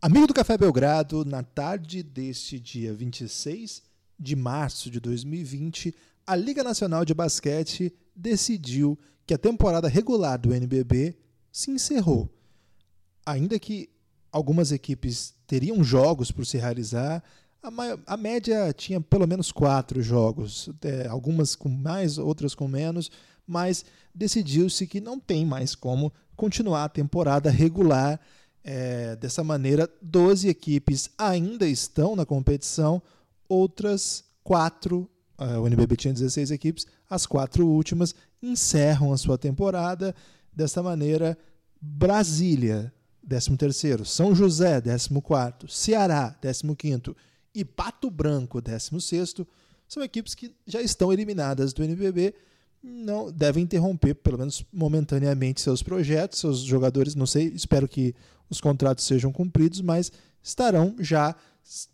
Amigo 0.00 0.28
do 0.28 0.34
Café 0.34 0.56
Belgrado, 0.56 1.24
na 1.24 1.42
tarde 1.42 2.04
deste 2.04 2.60
dia 2.60 2.94
26 2.94 3.82
de 4.16 4.36
março 4.36 4.88
de 4.88 5.00
2020, 5.00 5.92
a 6.24 6.36
Liga 6.36 6.62
Nacional 6.62 7.04
de 7.04 7.12
Basquete 7.12 7.92
decidiu 8.14 8.96
que 9.26 9.34
a 9.34 9.38
temporada 9.38 9.88
regular 9.88 10.38
do 10.38 10.54
NBB 10.54 11.16
se 11.50 11.72
encerrou. 11.72 12.32
Ainda 13.26 13.58
que 13.58 13.90
algumas 14.30 14.70
equipes 14.70 15.34
teriam 15.48 15.82
jogos 15.82 16.30
por 16.30 16.46
se 16.46 16.58
realizar, 16.58 17.20
a, 17.60 17.68
maior, 17.68 17.98
a 18.06 18.16
média 18.16 18.72
tinha 18.72 19.00
pelo 19.00 19.26
menos 19.26 19.50
quatro 19.50 20.00
jogos, 20.00 20.70
é, 20.80 21.08
algumas 21.08 21.56
com 21.56 21.68
mais, 21.68 22.18
outras 22.18 22.54
com 22.54 22.68
menos, 22.68 23.10
mas 23.44 23.84
decidiu-se 24.14 24.86
que 24.86 25.00
não 25.00 25.18
tem 25.18 25.44
mais 25.44 25.74
como 25.74 26.12
continuar 26.36 26.84
a 26.84 26.88
temporada 26.88 27.50
regular 27.50 28.20
é, 28.64 29.16
dessa 29.16 29.42
maneira, 29.42 29.90
12 30.02 30.48
equipes 30.48 31.10
ainda 31.16 31.66
estão 31.66 32.14
na 32.14 32.26
competição, 32.26 33.02
outras 33.48 34.24
quatro, 34.42 35.08
uh, 35.38 35.60
o 35.60 35.66
NBB 35.66 35.96
tinha 35.96 36.12
16 36.12 36.50
equipes, 36.50 36.86
as 37.08 37.26
quatro 37.26 37.66
últimas 37.66 38.14
encerram 38.42 39.12
a 39.12 39.16
sua 39.16 39.38
temporada. 39.38 40.14
Dessa 40.52 40.82
maneira, 40.82 41.38
Brasília, 41.80 42.92
13º, 43.26 44.04
São 44.04 44.34
José, 44.34 44.80
14º, 44.80 45.68
Ceará, 45.68 46.36
15º 46.42 47.14
e 47.54 47.64
Pato 47.64 48.10
Branco, 48.10 48.60
16º, 48.60 49.46
são 49.86 50.02
equipes 50.02 50.34
que 50.34 50.54
já 50.66 50.82
estão 50.82 51.12
eliminadas 51.12 51.72
do 51.72 51.82
NBB 51.82 52.34
não 52.82 53.30
devem 53.30 53.64
interromper, 53.64 54.14
pelo 54.14 54.38
menos 54.38 54.64
momentaneamente, 54.72 55.60
seus 55.60 55.82
projetos, 55.82 56.38
seus 56.38 56.60
jogadores, 56.60 57.14
não 57.14 57.26
sei, 57.26 57.48
espero 57.48 57.88
que 57.88 58.14
os 58.48 58.60
contratos 58.60 59.04
sejam 59.04 59.32
cumpridos, 59.32 59.80
mas 59.80 60.12
estarão 60.42 60.94
já 60.98 61.34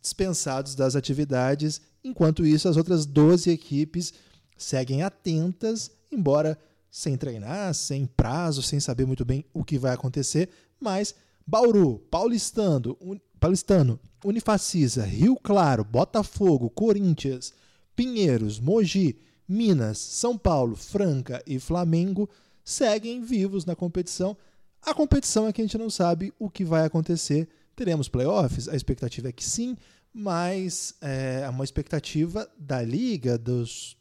dispensados 0.01 0.75
das 0.75 0.95
atividades. 0.95 1.81
Enquanto 2.03 2.47
isso, 2.47 2.69
as 2.69 2.77
outras 2.77 3.07
12 3.07 3.51
equipes 3.51 4.13
seguem 4.57 5.03
atentas, 5.03 5.91
embora 6.13 6.59
sem 6.91 7.17
treinar, 7.17 7.75
sem 7.75 8.07
prazo, 8.07 8.63
sem 8.63 8.79
saber 8.79 9.05
muito 9.05 9.25
bem 9.25 9.45
o 9.53 9.65
que 9.65 9.79
vai 9.79 9.93
acontecer, 9.93 10.49
mas 10.81 11.15
Bauru, 11.47 11.99
Paulistano, 12.11 12.97
Un... 13.01 13.19
Paulistano, 13.41 13.99
Unifacisa, 14.25 15.05
Rio 15.05 15.37
Claro, 15.37 15.85
Botafogo, 15.85 16.71
Corinthians, 16.71 17.53
Pinheiros, 17.97 18.61
Mogi, 18.61 19.19
Minas, 19.49 19.99
São 19.99 20.37
Paulo, 20.37 20.75
Franca 20.75 21.43
e 21.47 21.59
Flamengo 21.59 22.29
seguem 22.65 23.23
vivos 23.23 23.65
na 23.65 23.77
competição. 23.77 24.37
A 24.83 24.95
competição 24.95 25.47
é 25.47 25.53
que 25.53 25.61
a 25.61 25.65
gente 25.65 25.79
não 25.79 25.91
sabe 25.91 26.33
o 26.39 26.49
que 26.49 26.65
vai 26.65 26.85
acontecer. 26.85 27.49
Teremos 27.77 28.09
playoffs? 28.09 28.69
A 28.69 28.77
expectativa 28.77 29.29
é 29.29 29.33
que 29.33 29.45
sim, 29.45 29.77
mas 30.13 30.95
é 31.01 31.49
uma 31.49 31.65
expectativa 31.65 32.49
da 32.59 32.83
liga, 32.83 33.37
dos, 33.37 33.97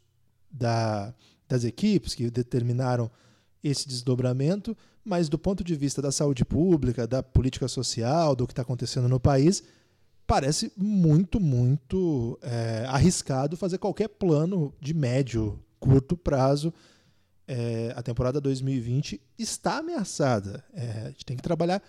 da, 0.50 1.14
das 1.48 1.64
equipes 1.64 2.14
que 2.14 2.30
determinaram 2.30 3.10
esse 3.64 3.88
desdobramento, 3.88 4.76
mas 5.04 5.30
do 5.30 5.40
ponto 5.40 5.64
de 5.64 5.76
vista 5.76 6.02
da 6.02 6.12
saúde 6.12 6.46
pública, 6.46 7.08
da 7.08 7.24
política 7.24 7.68
social, 7.68 8.36
do 8.36 8.46
que 8.46 8.54
está 8.54 8.62
acontecendo 8.62 9.08
no 9.10 9.20
país, 9.20 9.64
parece 10.26 10.72
muito, 10.78 11.40
muito 11.40 12.38
é, 12.42 12.86
arriscado 12.88 13.58
fazer 13.58 13.78
qualquer 13.78 14.08
plano 14.08 14.74
de 14.80 14.94
médio, 14.94 15.60
curto 15.80 16.16
prazo. 16.16 16.74
É, 17.46 17.94
a 17.96 18.02
temporada 18.02 18.40
2020 18.40 19.20
está 19.38 19.78
ameaçada. 19.78 20.64
É, 20.74 21.04
a 21.06 21.08
gente 21.10 21.26
tem 21.26 21.36
que 21.36 21.44
trabalhar 21.44 21.82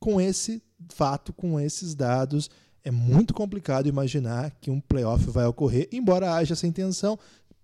com 0.00 0.20
esse 0.20 0.62
fato, 0.88 1.32
com 1.32 1.60
esses 1.60 1.94
dados. 1.94 2.50
É 2.82 2.90
muito 2.90 3.32
complicado 3.34 3.88
imaginar 3.88 4.50
que 4.60 4.70
um 4.70 4.80
playoff 4.80 5.24
vai 5.30 5.46
ocorrer, 5.46 5.88
embora 5.92 6.34
haja 6.34 6.54
essa 6.54 6.66
intenção. 6.66 7.18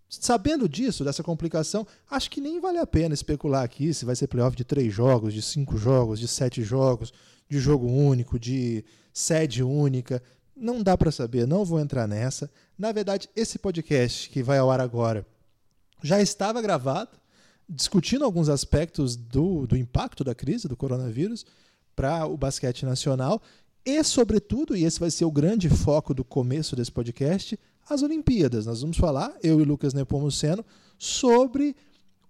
Sabendo 0.08 0.68
disso, 0.68 1.04
dessa 1.04 1.22
complicação, 1.22 1.86
acho 2.10 2.30
que 2.30 2.40
nem 2.40 2.60
vale 2.60 2.78
a 2.78 2.86
pena 2.86 3.12
especular 3.12 3.62
aqui 3.62 3.92
se 3.92 4.06
vai 4.06 4.16
ser 4.16 4.26
playoff 4.26 4.56
de 4.56 4.64
três 4.64 4.92
jogos, 4.92 5.34
de 5.34 5.42
cinco 5.42 5.76
jogos, 5.76 6.18
de 6.18 6.26
sete 6.26 6.62
jogos, 6.62 7.12
de 7.48 7.58
jogo 7.58 7.86
único, 7.86 8.38
de 8.38 8.84
sede 9.18 9.62
única. 9.62 10.22
Não 10.56 10.82
dá 10.82 10.96
para 10.96 11.10
saber, 11.10 11.46
não 11.46 11.64
vou 11.64 11.80
entrar 11.80 12.06
nessa. 12.06 12.50
Na 12.78 12.92
verdade, 12.92 13.28
esse 13.34 13.58
podcast 13.58 14.30
que 14.30 14.42
vai 14.42 14.58
ao 14.58 14.70
ar 14.70 14.80
agora 14.80 15.26
já 16.02 16.20
estava 16.20 16.62
gravado, 16.62 17.10
discutindo 17.68 18.24
alguns 18.24 18.48
aspectos 18.48 19.16
do, 19.16 19.66
do 19.66 19.76
impacto 19.76 20.22
da 20.22 20.34
crise 20.34 20.68
do 20.68 20.76
coronavírus 20.76 21.44
para 21.96 22.26
o 22.26 22.36
basquete 22.36 22.84
nacional 22.84 23.42
e, 23.84 24.02
sobretudo, 24.04 24.76
e 24.76 24.84
esse 24.84 25.00
vai 25.00 25.10
ser 25.10 25.24
o 25.24 25.30
grande 25.30 25.68
foco 25.68 26.14
do 26.14 26.22
começo 26.22 26.76
desse 26.76 26.92
podcast, 26.92 27.58
as 27.88 28.02
Olimpíadas. 28.02 28.66
Nós 28.66 28.82
vamos 28.82 28.96
falar, 28.98 29.34
eu 29.42 29.60
e 29.60 29.64
Lucas 29.64 29.94
Nepomuceno, 29.94 30.64
sobre 30.96 31.74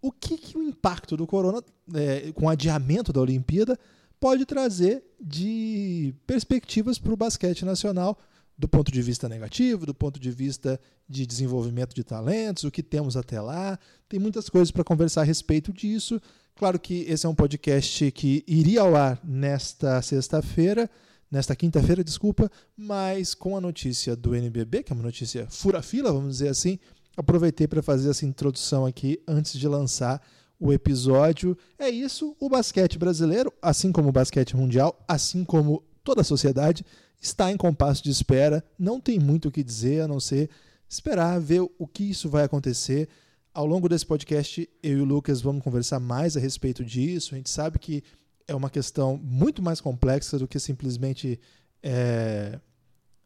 o 0.01 0.11
que, 0.11 0.39
que 0.39 0.57
o 0.57 0.63
impacto 0.63 1.17
do 1.17 1.27
corona, 1.27 1.63
é, 1.95 2.33
com 2.33 2.47
o 2.47 2.49
adiamento 2.49 3.13
da 3.13 3.21
Olimpíada, 3.21 3.79
pode 4.21 4.45
trazer 4.45 5.03
de 5.21 6.15
perspectivas 6.27 6.99
para 6.99 7.13
o 7.13 7.17
basquete 7.17 7.65
nacional, 7.65 8.19
do 8.57 8.69
ponto 8.69 8.91
de 8.91 9.01
vista 9.01 9.29
negativo, 9.29 9.87
do 9.87 9.95
ponto 9.95 10.19
de 10.19 10.31
vista 10.31 10.81
de 11.09 11.25
desenvolvimento 11.25 11.95
de 11.95 12.03
talentos, 12.03 12.65
o 12.65 12.71
que 12.71 12.83
temos 12.83 13.17
até 13.17 13.41
lá. 13.41 13.79
Tem 14.09 14.19
muitas 14.19 14.49
coisas 14.49 14.73
para 14.73 14.83
conversar 14.83 15.21
a 15.21 15.25
respeito 15.25 15.73
disso. 15.73 16.21
Claro 16.57 16.79
que 16.79 17.03
esse 17.03 17.25
é 17.25 17.29
um 17.29 17.35
podcast 17.35 18.11
que 18.11 18.43
iria 18.49 18.81
ao 18.81 18.97
ar 18.97 19.21
nesta 19.23 20.03
sexta-feira, 20.03 20.91
nesta 21.31 21.55
quinta-feira, 21.55 22.03
desculpa, 22.03 22.51
mas 22.77 23.33
com 23.33 23.57
a 23.57 23.61
notícia 23.61 24.17
do 24.17 24.35
NBB, 24.35 24.83
que 24.83 24.93
é 24.93 24.95
uma 24.95 25.05
notícia 25.05 25.47
fura-fila, 25.49 26.13
vamos 26.13 26.39
dizer 26.39 26.49
assim, 26.49 26.81
aproveitei 27.17 27.69
para 27.69 27.81
fazer 27.81 28.11
essa 28.11 28.27
introdução 28.27 28.85
aqui 28.85 29.23
antes 29.29 29.53
de 29.53 29.69
lançar 29.69 30.21
o 30.59 30.73
episódio. 30.73 31.57
É 31.79 31.89
isso, 31.89 32.37
o 32.41 32.49
basquete 32.49 32.99
brasileiro, 32.99 33.53
assim 33.63 33.93
como 33.93 34.09
o 34.09 34.13
basquete 34.13 34.57
mundial, 34.57 34.99
assim 35.07 35.45
como 35.45 35.83
toda 36.03 36.23
a 36.23 36.25
sociedade, 36.25 36.85
está 37.21 37.51
em 37.51 37.57
compasso 37.57 38.03
de 38.03 38.11
espera. 38.11 38.65
Não 38.79 39.01
tem 39.01 39.19
muito 39.19 39.49
o 39.49 39.51
que 39.51 39.63
dizer 39.63 40.03
a 40.03 40.09
não 40.09 40.21
ser 40.21 40.51
esperar 40.89 41.39
ver 41.41 41.61
o 41.61 41.87
que 41.87 42.05
isso 42.05 42.29
vai 42.29 42.45
acontecer. 42.45 43.09
Ao 43.53 43.67
longo 43.67 43.89
desse 43.89 44.07
podcast, 44.07 44.69
eu 44.83 44.99
e 44.99 45.01
o 45.01 45.05
Lucas 45.05 45.41
vamos 45.41 45.63
conversar 45.63 46.01
mais 46.01 46.37
a 46.37 46.41
respeito 46.41 46.85
disso. 46.85 47.35
A 47.35 47.39
gente 47.39 47.51
sabe 47.51 47.79
que 47.79 48.03
é 48.47 48.55
uma 48.55 48.71
questão 48.71 49.19
muito 49.23 49.63
mais 49.63 49.81
complexa 49.81 50.39
do 50.39 50.49
que 50.49 50.59
simplesmente 50.59 51.39
é, 51.83 52.59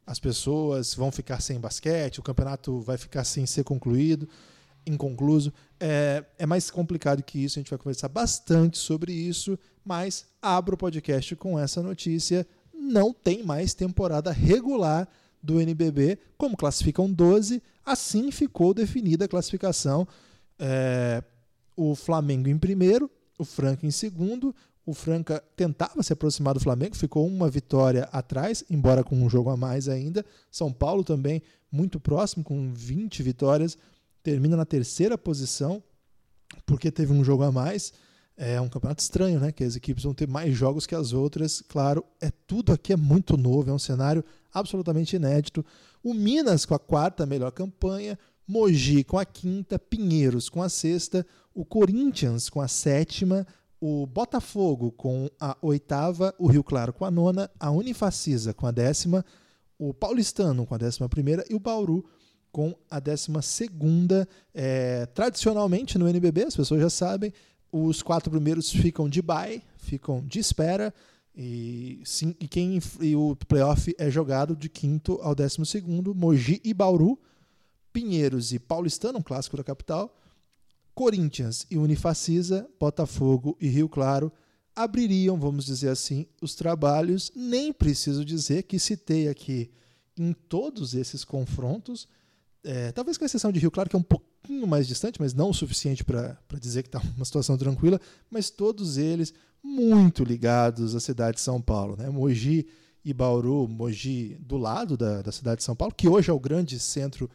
as 0.06 0.18
pessoas 0.18 0.94
vão 0.94 1.12
ficar 1.12 1.40
sem 1.40 1.60
basquete, 1.60 2.18
o 2.18 2.22
campeonato 2.22 2.80
vai 2.80 2.98
ficar 2.98 3.24
sem 3.24 3.46
ser 3.46 3.62
concluído 3.62 4.28
inconcluso. 4.86 5.52
É, 5.78 6.24
é 6.38 6.46
mais 6.46 6.70
complicado 6.70 7.22
que 7.22 7.42
isso, 7.42 7.58
a 7.58 7.60
gente 7.60 7.70
vai 7.70 7.78
conversar 7.78 8.08
bastante 8.08 8.78
sobre 8.78 9.12
isso, 9.12 9.58
mas 9.84 10.26
abro 10.40 10.74
o 10.74 10.78
podcast 10.78 11.34
com 11.36 11.58
essa 11.58 11.82
notícia. 11.82 12.46
Não 12.74 13.12
tem 13.12 13.42
mais 13.42 13.74
temporada 13.74 14.32
regular 14.32 15.08
do 15.42 15.60
NBB, 15.60 16.18
como 16.38 16.56
classificam 16.56 17.12
12, 17.12 17.60
assim 17.84 18.30
ficou 18.30 18.72
definida 18.72 19.24
a 19.24 19.28
classificação. 19.28 20.06
É, 20.58 21.22
o 21.76 21.94
Flamengo 21.94 22.48
em 22.48 22.58
primeiro, 22.58 23.10
o 23.38 23.44
Franca 23.44 23.86
em 23.86 23.90
segundo. 23.90 24.54
O 24.84 24.94
Franca 24.94 25.42
tentava 25.56 26.02
se 26.02 26.12
aproximar 26.12 26.54
do 26.54 26.60
Flamengo, 26.60 26.96
ficou 26.96 27.26
uma 27.26 27.48
vitória 27.48 28.08
atrás, 28.12 28.64
embora 28.68 29.04
com 29.04 29.16
um 29.16 29.28
jogo 29.28 29.50
a 29.50 29.56
mais 29.56 29.88
ainda. 29.88 30.24
São 30.50 30.72
Paulo 30.72 31.04
também 31.04 31.40
muito 31.70 32.00
próximo, 32.00 32.44
com 32.44 32.72
20 32.72 33.22
vitórias 33.22 33.78
termina 34.22 34.56
na 34.56 34.64
terceira 34.64 35.18
posição, 35.18 35.82
porque 36.64 36.90
teve 36.90 37.12
um 37.12 37.24
jogo 37.24 37.42
a 37.42 37.52
mais. 37.52 37.92
É 38.36 38.60
um 38.60 38.68
campeonato 38.68 39.02
estranho, 39.02 39.38
né? 39.38 39.52
Que 39.52 39.64
as 39.64 39.76
equipes 39.76 40.04
vão 40.04 40.14
ter 40.14 40.26
mais 40.26 40.56
jogos 40.56 40.86
que 40.86 40.94
as 40.94 41.12
outras. 41.12 41.62
Claro, 41.68 42.04
é 42.20 42.30
tudo 42.46 42.72
aqui 42.72 42.92
é 42.92 42.96
muito 42.96 43.36
novo, 43.36 43.70
é 43.70 43.72
um 43.72 43.78
cenário 43.78 44.24
absolutamente 44.52 45.16
inédito. 45.16 45.64
O 46.02 46.14
Minas 46.14 46.64
com 46.64 46.74
a 46.74 46.78
quarta 46.78 47.26
melhor 47.26 47.52
campanha, 47.52 48.18
Mogi 48.46 49.04
com 49.04 49.18
a 49.18 49.24
quinta, 49.24 49.78
Pinheiros 49.78 50.48
com 50.48 50.62
a 50.62 50.68
sexta, 50.68 51.26
o 51.54 51.64
Corinthians 51.64 52.48
com 52.48 52.60
a 52.60 52.68
sétima, 52.68 53.46
o 53.80 54.06
Botafogo 54.06 54.92
com 54.92 55.28
a 55.40 55.56
oitava, 55.60 56.34
o 56.38 56.46
Rio 56.46 56.64
Claro 56.64 56.92
com 56.92 57.04
a 57.04 57.10
nona, 57.10 57.50
a 57.58 57.70
Unifacisa 57.70 58.54
com 58.54 58.66
a 58.66 58.70
décima, 58.70 59.24
o 59.78 59.92
Paulistano 59.92 60.66
com 60.66 60.74
a 60.74 60.78
décima 60.78 61.08
primeira 61.08 61.44
e 61.50 61.54
o 61.54 61.60
Bauru 61.60 62.04
com 62.52 62.74
a 62.90 63.00
12 63.00 63.32
é, 64.54 65.06
tradicionalmente 65.06 65.98
no 65.98 66.06
NBB, 66.06 66.44
as 66.44 66.54
pessoas 66.54 66.80
já 66.80 66.90
sabem, 66.90 67.32
os 67.72 68.02
quatro 68.02 68.30
primeiros 68.30 68.70
ficam 68.70 69.08
de 69.08 69.22
bye, 69.22 69.62
ficam 69.78 70.22
de 70.24 70.38
espera, 70.38 70.94
e, 71.34 72.02
sim, 72.04 72.36
e, 72.38 72.46
quem, 72.46 72.78
e 73.00 73.16
o 73.16 73.34
playoff 73.48 73.94
é 73.98 74.10
jogado 74.10 74.54
de 74.54 74.68
quinto 74.68 75.18
ao 75.22 75.34
décimo 75.34 75.64
segundo, 75.64 76.14
Mogi 76.14 76.60
e 76.62 76.74
Bauru, 76.74 77.18
Pinheiros 77.92 78.52
e 78.52 78.58
Paulistano, 78.58 79.18
um 79.18 79.22
clássico 79.22 79.56
da 79.56 79.64
capital, 79.64 80.14
Corinthians 80.94 81.66
e 81.70 81.78
Unifacisa, 81.78 82.68
Botafogo 82.78 83.56
e 83.60 83.68
Rio 83.68 83.88
Claro, 83.88 84.30
abririam, 84.76 85.38
vamos 85.38 85.64
dizer 85.64 85.88
assim, 85.88 86.26
os 86.40 86.54
trabalhos. 86.54 87.30
Nem 87.34 87.72
preciso 87.72 88.24
dizer 88.24 88.64
que 88.64 88.78
citei 88.78 89.28
aqui 89.28 89.70
em 90.16 90.32
todos 90.32 90.94
esses 90.94 91.24
confrontos, 91.24 92.06
é, 92.64 92.92
talvez 92.92 93.18
com 93.18 93.24
exceção 93.24 93.50
de 93.50 93.58
Rio 93.58 93.70
Claro, 93.70 93.90
que 93.90 93.96
é 93.96 93.98
um 93.98 94.02
pouquinho 94.02 94.66
mais 94.66 94.86
distante, 94.86 95.20
mas 95.20 95.34
não 95.34 95.50
o 95.50 95.54
suficiente 95.54 96.04
para 96.04 96.36
dizer 96.60 96.82
que 96.82 96.88
está 96.88 97.00
uma 97.16 97.24
situação 97.24 97.56
tranquila, 97.58 98.00
mas 98.30 98.50
todos 98.50 98.96
eles 98.96 99.34
muito 99.62 100.24
ligados 100.24 100.94
à 100.94 101.00
cidade 101.00 101.36
de 101.36 101.40
São 101.42 101.60
Paulo. 101.60 101.96
Né? 101.96 102.08
Mogi 102.08 102.66
e 103.04 103.12
Bauru, 103.12 103.66
Mogi 103.68 104.36
do 104.40 104.56
lado 104.56 104.96
da, 104.96 105.22
da 105.22 105.32
cidade 105.32 105.58
de 105.58 105.64
São 105.64 105.74
Paulo, 105.74 105.94
que 105.94 106.08
hoje 106.08 106.30
é 106.30 106.32
o 106.32 106.40
grande 106.40 106.78
centro 106.78 107.28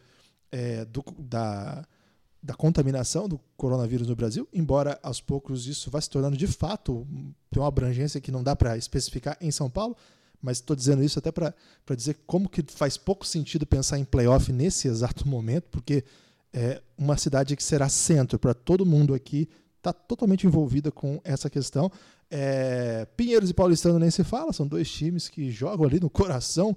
é, 0.50 0.84
do, 0.86 1.04
da, 1.18 1.86
da 2.42 2.54
contaminação 2.54 3.28
do 3.28 3.38
coronavírus 3.56 4.08
no 4.08 4.16
Brasil, 4.16 4.48
embora 4.52 4.98
aos 5.02 5.20
poucos 5.20 5.66
isso 5.66 5.90
vá 5.90 6.00
se 6.00 6.08
tornando 6.08 6.36
de 6.36 6.46
fato 6.46 7.06
tem 7.50 7.60
uma 7.60 7.68
abrangência 7.68 8.20
que 8.20 8.32
não 8.32 8.42
dá 8.42 8.56
para 8.56 8.76
especificar 8.76 9.36
em 9.40 9.50
São 9.50 9.68
Paulo, 9.68 9.96
mas 10.40 10.58
estou 10.58 10.76
dizendo 10.76 11.02
isso 11.02 11.18
até 11.18 11.32
para 11.32 11.54
dizer 11.96 12.18
como 12.26 12.48
que 12.48 12.62
faz 12.68 12.96
pouco 12.96 13.26
sentido 13.26 13.66
pensar 13.66 13.98
em 13.98 14.04
playoff 14.04 14.52
nesse 14.52 14.88
exato 14.88 15.26
momento, 15.26 15.68
porque 15.70 16.04
é 16.52 16.80
uma 16.96 17.16
cidade 17.16 17.56
que 17.56 17.62
será 17.62 17.88
centro 17.88 18.38
para 18.38 18.54
todo 18.54 18.86
mundo 18.86 19.14
aqui 19.14 19.48
está 19.78 19.92
totalmente 19.92 20.46
envolvida 20.46 20.90
com 20.90 21.20
essa 21.24 21.48
questão. 21.48 21.90
É, 22.30 23.06
Pinheiros 23.16 23.48
e 23.48 23.54
Paulistano 23.54 23.98
nem 23.98 24.10
se 24.10 24.22
fala, 24.22 24.52
são 24.52 24.66
dois 24.66 24.90
times 24.90 25.28
que 25.28 25.50
jogam 25.50 25.86
ali 25.86 25.98
no 25.98 26.10
coração 26.10 26.76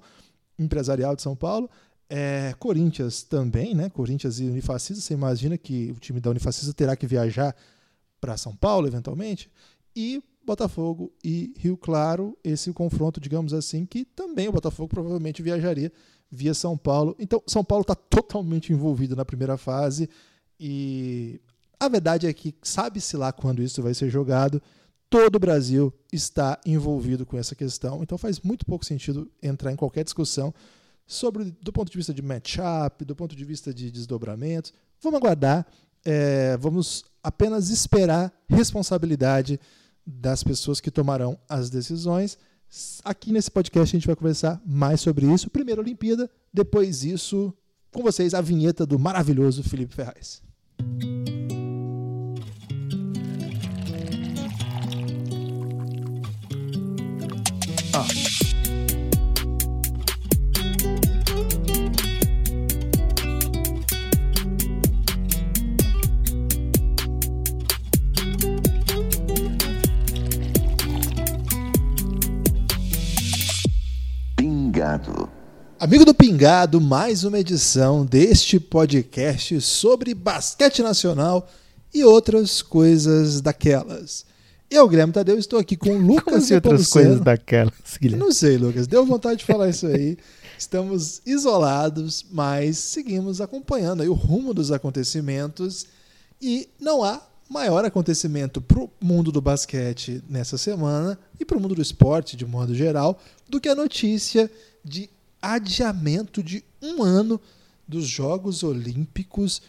empresarial 0.58 1.14
de 1.14 1.22
São 1.22 1.36
Paulo. 1.36 1.68
É, 2.08 2.54
Corinthians 2.58 3.22
também, 3.22 3.74
né? 3.74 3.88
Corinthians 3.90 4.38
e 4.38 4.44
Unifacisa. 4.44 5.00
Você 5.00 5.14
imagina 5.14 5.56
que 5.56 5.92
o 5.96 6.00
time 6.00 6.20
da 6.20 6.30
Unifacisa 6.30 6.72
terá 6.72 6.94
que 6.94 7.06
viajar 7.06 7.54
para 8.20 8.36
São 8.36 8.54
Paulo, 8.54 8.86
eventualmente. 8.86 9.50
E 9.96 10.22
Botafogo 10.44 11.12
e 11.22 11.52
Rio 11.58 11.76
Claro, 11.76 12.36
esse 12.42 12.72
confronto, 12.72 13.20
digamos 13.20 13.52
assim, 13.52 13.86
que 13.86 14.04
também 14.04 14.48
o 14.48 14.52
Botafogo 14.52 14.88
provavelmente 14.88 15.42
viajaria 15.42 15.92
via 16.30 16.54
São 16.54 16.76
Paulo. 16.76 17.14
Então, 17.18 17.42
São 17.46 17.62
Paulo 17.62 17.82
está 17.82 17.94
totalmente 17.94 18.72
envolvido 18.72 19.14
na 19.14 19.24
primeira 19.24 19.56
fase 19.56 20.08
e 20.58 21.40
a 21.78 21.88
verdade 21.88 22.26
é 22.26 22.32
que 22.32 22.54
sabe-se 22.62 23.16
lá 23.16 23.32
quando 23.32 23.62
isso 23.62 23.82
vai 23.82 23.92
ser 23.92 24.08
jogado. 24.08 24.62
Todo 25.10 25.36
o 25.36 25.40
Brasil 25.40 25.92
está 26.12 26.58
envolvido 26.64 27.26
com 27.26 27.36
essa 27.36 27.54
questão, 27.54 28.02
então 28.02 28.16
faz 28.16 28.40
muito 28.40 28.64
pouco 28.64 28.84
sentido 28.84 29.30
entrar 29.42 29.72
em 29.72 29.76
qualquer 29.76 30.04
discussão 30.04 30.54
sobre 31.06 31.44
do 31.60 31.72
ponto 31.72 31.90
de 31.90 31.98
vista 31.98 32.14
de 32.14 32.22
matchup, 32.22 33.04
do 33.04 33.14
ponto 33.14 33.36
de 33.36 33.44
vista 33.44 33.74
de 33.74 33.90
desdobramentos. 33.90 34.72
Vamos 35.02 35.18
aguardar, 35.18 35.66
é, 36.04 36.56
vamos 36.56 37.04
apenas 37.22 37.68
esperar 37.68 38.32
responsabilidade 38.48 39.60
das 40.06 40.42
pessoas 40.42 40.80
que 40.80 40.90
tomarão 40.90 41.38
as 41.48 41.70
decisões. 41.70 42.38
Aqui 43.04 43.32
nesse 43.32 43.50
podcast 43.50 43.94
a 43.94 43.98
gente 43.98 44.06
vai 44.06 44.16
conversar 44.16 44.60
mais 44.66 45.00
sobre 45.00 45.26
isso. 45.26 45.50
Primeiro 45.50 45.80
a 45.80 45.84
Olimpíada, 45.84 46.30
depois 46.52 47.04
isso, 47.04 47.52
com 47.92 48.02
vocês, 48.02 48.34
a 48.34 48.40
vinheta 48.40 48.86
do 48.86 48.98
maravilhoso 48.98 49.62
Felipe 49.62 49.94
Ferraz. 49.94 50.42
Pingado. 74.82 75.30
Amigo 75.78 76.04
do 76.04 76.12
Pingado, 76.12 76.80
mais 76.80 77.22
uma 77.22 77.38
edição 77.38 78.04
deste 78.04 78.58
podcast 78.58 79.60
sobre 79.60 80.12
basquete 80.12 80.82
nacional 80.82 81.48
e 81.94 82.02
outras 82.02 82.60
coisas 82.62 83.40
daquelas. 83.40 84.26
Eu, 84.68 84.88
Guilherme 84.88 85.12
Tadeu, 85.12 85.38
estou 85.38 85.60
aqui 85.60 85.76
com 85.76 85.90
o 85.90 85.98
Lucas 85.98 86.50
e 86.50 86.54
outras 86.54 86.88
coisas 86.88 87.20
daquelas, 87.20 87.96
Guilherme? 88.00 88.24
Não 88.24 88.32
sei, 88.32 88.56
Lucas, 88.56 88.88
deu 88.88 89.06
vontade 89.06 89.38
de 89.38 89.44
falar 89.44 89.68
isso 89.68 89.86
aí. 89.86 90.18
Estamos 90.58 91.22
isolados, 91.24 92.26
mas 92.32 92.76
seguimos 92.76 93.40
acompanhando 93.40 94.02
o 94.02 94.14
rumo 94.14 94.52
dos 94.52 94.72
acontecimentos 94.72 95.86
e 96.40 96.68
não 96.80 97.04
há 97.04 97.22
maior 97.48 97.84
acontecimento 97.84 98.60
para 98.60 98.80
o 98.80 98.90
mundo 99.00 99.30
do 99.30 99.40
basquete 99.40 100.24
nessa 100.28 100.58
semana 100.58 101.18
e 101.38 101.44
para 101.44 101.56
o 101.56 101.60
mundo 101.60 101.74
do 101.74 101.82
esporte 101.82 102.36
de 102.36 102.46
modo 102.46 102.74
geral 102.74 103.20
do 103.46 103.60
que 103.60 103.68
a 103.68 103.74
notícia 103.74 104.50
de 104.84 105.08
adiamento 105.40 106.42
de 106.42 106.62
um 106.80 107.02
ano 107.02 107.40
dos 107.86 108.06
Jogos 108.06 108.62
Olímpicos. 108.62 109.62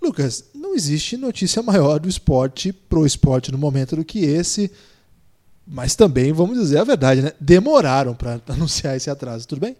Lucas, 0.00 0.44
não 0.54 0.74
existe 0.74 1.16
notícia 1.16 1.62
maior 1.62 1.98
do 1.98 2.08
esporte 2.08 2.72
pro 2.72 3.06
esporte 3.06 3.50
no 3.50 3.58
momento 3.58 3.96
do 3.96 4.04
que 4.04 4.20
esse, 4.20 4.70
mas 5.66 5.96
também, 5.96 6.32
vamos 6.32 6.58
dizer 6.58 6.78
a 6.78 6.84
verdade, 6.84 7.22
né? 7.22 7.32
Demoraram 7.40 8.14
para 8.14 8.40
anunciar 8.48 8.96
esse 8.96 9.08
atraso, 9.08 9.48
tudo 9.48 9.60
bem? 9.60 9.76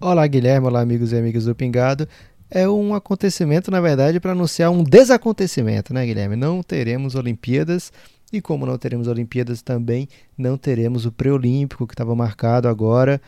Olá, 0.00 0.26
Guilherme, 0.26 0.66
olá, 0.66 0.80
amigos 0.80 1.12
e 1.12 1.16
amigas 1.16 1.44
do 1.44 1.54
Pingado. 1.54 2.08
É 2.50 2.68
um 2.68 2.94
acontecimento, 2.94 3.70
na 3.70 3.80
verdade, 3.80 4.18
para 4.18 4.32
anunciar 4.32 4.70
um 4.70 4.82
desacontecimento, 4.82 5.94
né, 5.94 6.04
Guilherme? 6.04 6.36
Não 6.36 6.62
teremos 6.62 7.14
Olimpíadas 7.14 7.92
e, 8.32 8.40
como 8.40 8.66
não 8.66 8.76
teremos 8.76 9.06
Olimpíadas, 9.06 9.62
também 9.62 10.08
não 10.36 10.58
teremos 10.58 11.06
o 11.06 11.12
pré-olímpico 11.12 11.86
que 11.86 11.94
estava 11.94 12.14
marcado 12.16 12.68
agora 12.68 13.22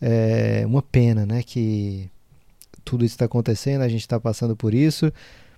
é 0.00 0.64
uma 0.66 0.82
pena, 0.82 1.26
né, 1.26 1.42
que 1.42 2.10
tudo 2.84 3.04
isso 3.04 3.14
está 3.14 3.26
acontecendo, 3.26 3.82
a 3.82 3.88
gente 3.88 4.00
está 4.00 4.18
passando 4.18 4.56
por 4.56 4.74
isso, 4.74 5.12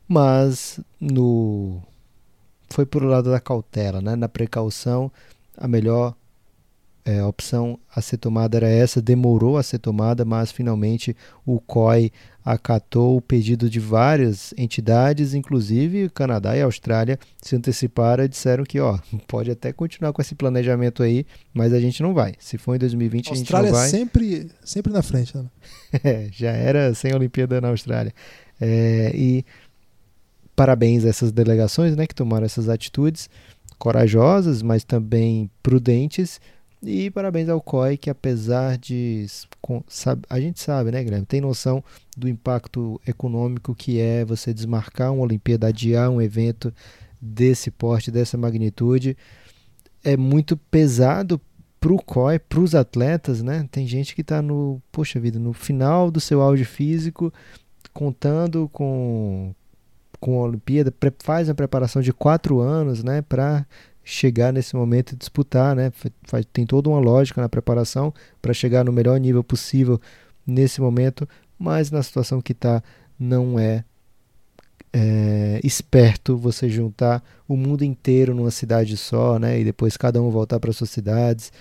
mas 0.08 0.80
no 1.00 1.80
foi 2.68 2.86
por 2.86 3.02
o 3.02 3.06
lado 3.06 3.30
da 3.30 3.38
cautela, 3.38 4.00
né, 4.00 4.16
na 4.16 4.28
precaução, 4.28 5.12
a 5.56 5.68
melhor 5.68 6.14
é, 7.04 7.22
opção 7.24 7.78
a 7.94 8.00
ser 8.00 8.16
tomada 8.16 8.56
era 8.56 8.68
essa, 8.68 9.02
demorou 9.02 9.56
a 9.58 9.62
ser 9.62 9.78
tomada, 9.78 10.24
mas 10.24 10.52
finalmente 10.52 11.16
o 11.44 11.60
COI 11.60 12.12
acatou 12.44 13.16
o 13.16 13.20
pedido 13.20 13.68
de 13.68 13.80
várias 13.80 14.54
entidades, 14.56 15.34
inclusive 15.34 16.04
o 16.04 16.10
Canadá 16.10 16.56
e 16.56 16.62
a 16.62 16.64
Austrália 16.64 17.18
se 17.40 17.56
anteciparam 17.56 18.24
e 18.24 18.28
disseram 18.28 18.64
que 18.64 18.78
ó, 18.78 18.98
pode 19.26 19.50
até 19.50 19.72
continuar 19.72 20.12
com 20.12 20.22
esse 20.22 20.34
planejamento 20.34 21.02
aí, 21.02 21.26
mas 21.52 21.72
a 21.72 21.80
gente 21.80 22.02
não 22.02 22.14
vai. 22.14 22.34
Se 22.38 22.56
for 22.56 22.76
em 22.76 22.78
2020 22.78 23.28
a, 23.28 23.32
a 23.32 23.34
gente 23.36 23.52
não 23.52 23.72
vai. 23.72 23.88
sempre 23.88 24.50
sempre 24.64 24.92
na 24.92 25.02
frente, 25.02 25.36
né? 25.36 25.44
é, 26.04 26.28
já 26.30 26.50
era 26.50 26.94
sem 26.94 27.12
Olimpíada 27.14 27.60
na 27.60 27.68
Austrália. 27.68 28.14
É, 28.60 29.10
e 29.14 29.44
parabéns 30.54 31.04
a 31.04 31.08
essas 31.08 31.32
delegações, 31.32 31.96
né, 31.96 32.06
que 32.06 32.14
tomaram 32.14 32.46
essas 32.46 32.68
atitudes 32.68 33.28
corajosas, 33.76 34.62
mas 34.62 34.84
também 34.84 35.50
prudentes 35.60 36.40
e 36.84 37.10
parabéns 37.10 37.48
ao 37.48 37.60
COI, 37.60 37.96
que 37.96 38.10
apesar 38.10 38.76
de. 38.76 39.26
A 40.28 40.40
gente 40.40 40.60
sabe, 40.60 40.90
né, 40.90 41.02
Guilherme? 41.04 41.24
Tem 41.24 41.40
noção 41.40 41.82
do 42.16 42.28
impacto 42.28 43.00
econômico 43.06 43.74
que 43.74 44.00
é 44.00 44.24
você 44.24 44.52
desmarcar 44.52 45.12
uma 45.12 45.22
Olimpíada, 45.22 45.68
adiar 45.68 46.10
um 46.10 46.20
evento 46.20 46.74
desse 47.20 47.70
porte, 47.70 48.10
dessa 48.10 48.36
magnitude. 48.36 49.16
É 50.02 50.16
muito 50.16 50.56
pesado 50.56 51.40
para 51.78 51.92
o 51.92 52.02
COI, 52.02 52.40
para 52.40 52.58
os 52.58 52.74
atletas, 52.74 53.42
né? 53.42 53.68
Tem 53.70 53.86
gente 53.86 54.14
que 54.14 54.20
está 54.22 54.42
no, 54.42 54.82
poxa 54.90 55.20
vida, 55.20 55.38
no 55.38 55.52
final 55.52 56.10
do 56.10 56.20
seu 56.20 56.40
auge 56.40 56.64
físico, 56.64 57.32
contando 57.92 58.68
com, 58.72 59.54
com 60.18 60.40
a 60.40 60.46
Olimpíada, 60.46 60.92
faz 61.20 61.48
uma 61.48 61.54
preparação 61.54 62.02
de 62.02 62.12
quatro 62.12 62.58
anos, 62.58 63.04
né? 63.04 63.22
Para 63.22 63.64
chegar 64.04 64.52
nesse 64.52 64.74
momento 64.74 65.12
e 65.12 65.16
disputar, 65.16 65.76
né? 65.76 65.92
Tem 66.52 66.66
toda 66.66 66.88
uma 66.88 66.98
lógica 66.98 67.40
na 67.40 67.48
preparação 67.48 68.12
para 68.40 68.52
chegar 68.52 68.84
no 68.84 68.92
melhor 68.92 69.18
nível 69.20 69.44
possível 69.44 70.00
nesse 70.46 70.80
momento, 70.80 71.28
mas 71.58 71.90
na 71.90 72.02
situação 72.02 72.40
que 72.40 72.52
está 72.52 72.82
não 73.18 73.58
é, 73.58 73.84
é, 74.92 75.60
esperto 75.62 76.36
você 76.36 76.68
juntar 76.68 77.22
o 77.46 77.56
mundo 77.56 77.84
inteiro 77.84 78.34
numa 78.34 78.50
cidade 78.50 78.96
só, 78.96 79.38
né? 79.38 79.60
E 79.60 79.64
depois 79.64 79.96
cada 79.96 80.20
um 80.20 80.30
voltar 80.30 80.58
para 80.58 80.72
suas 80.72 80.90
cidades. 80.90 81.52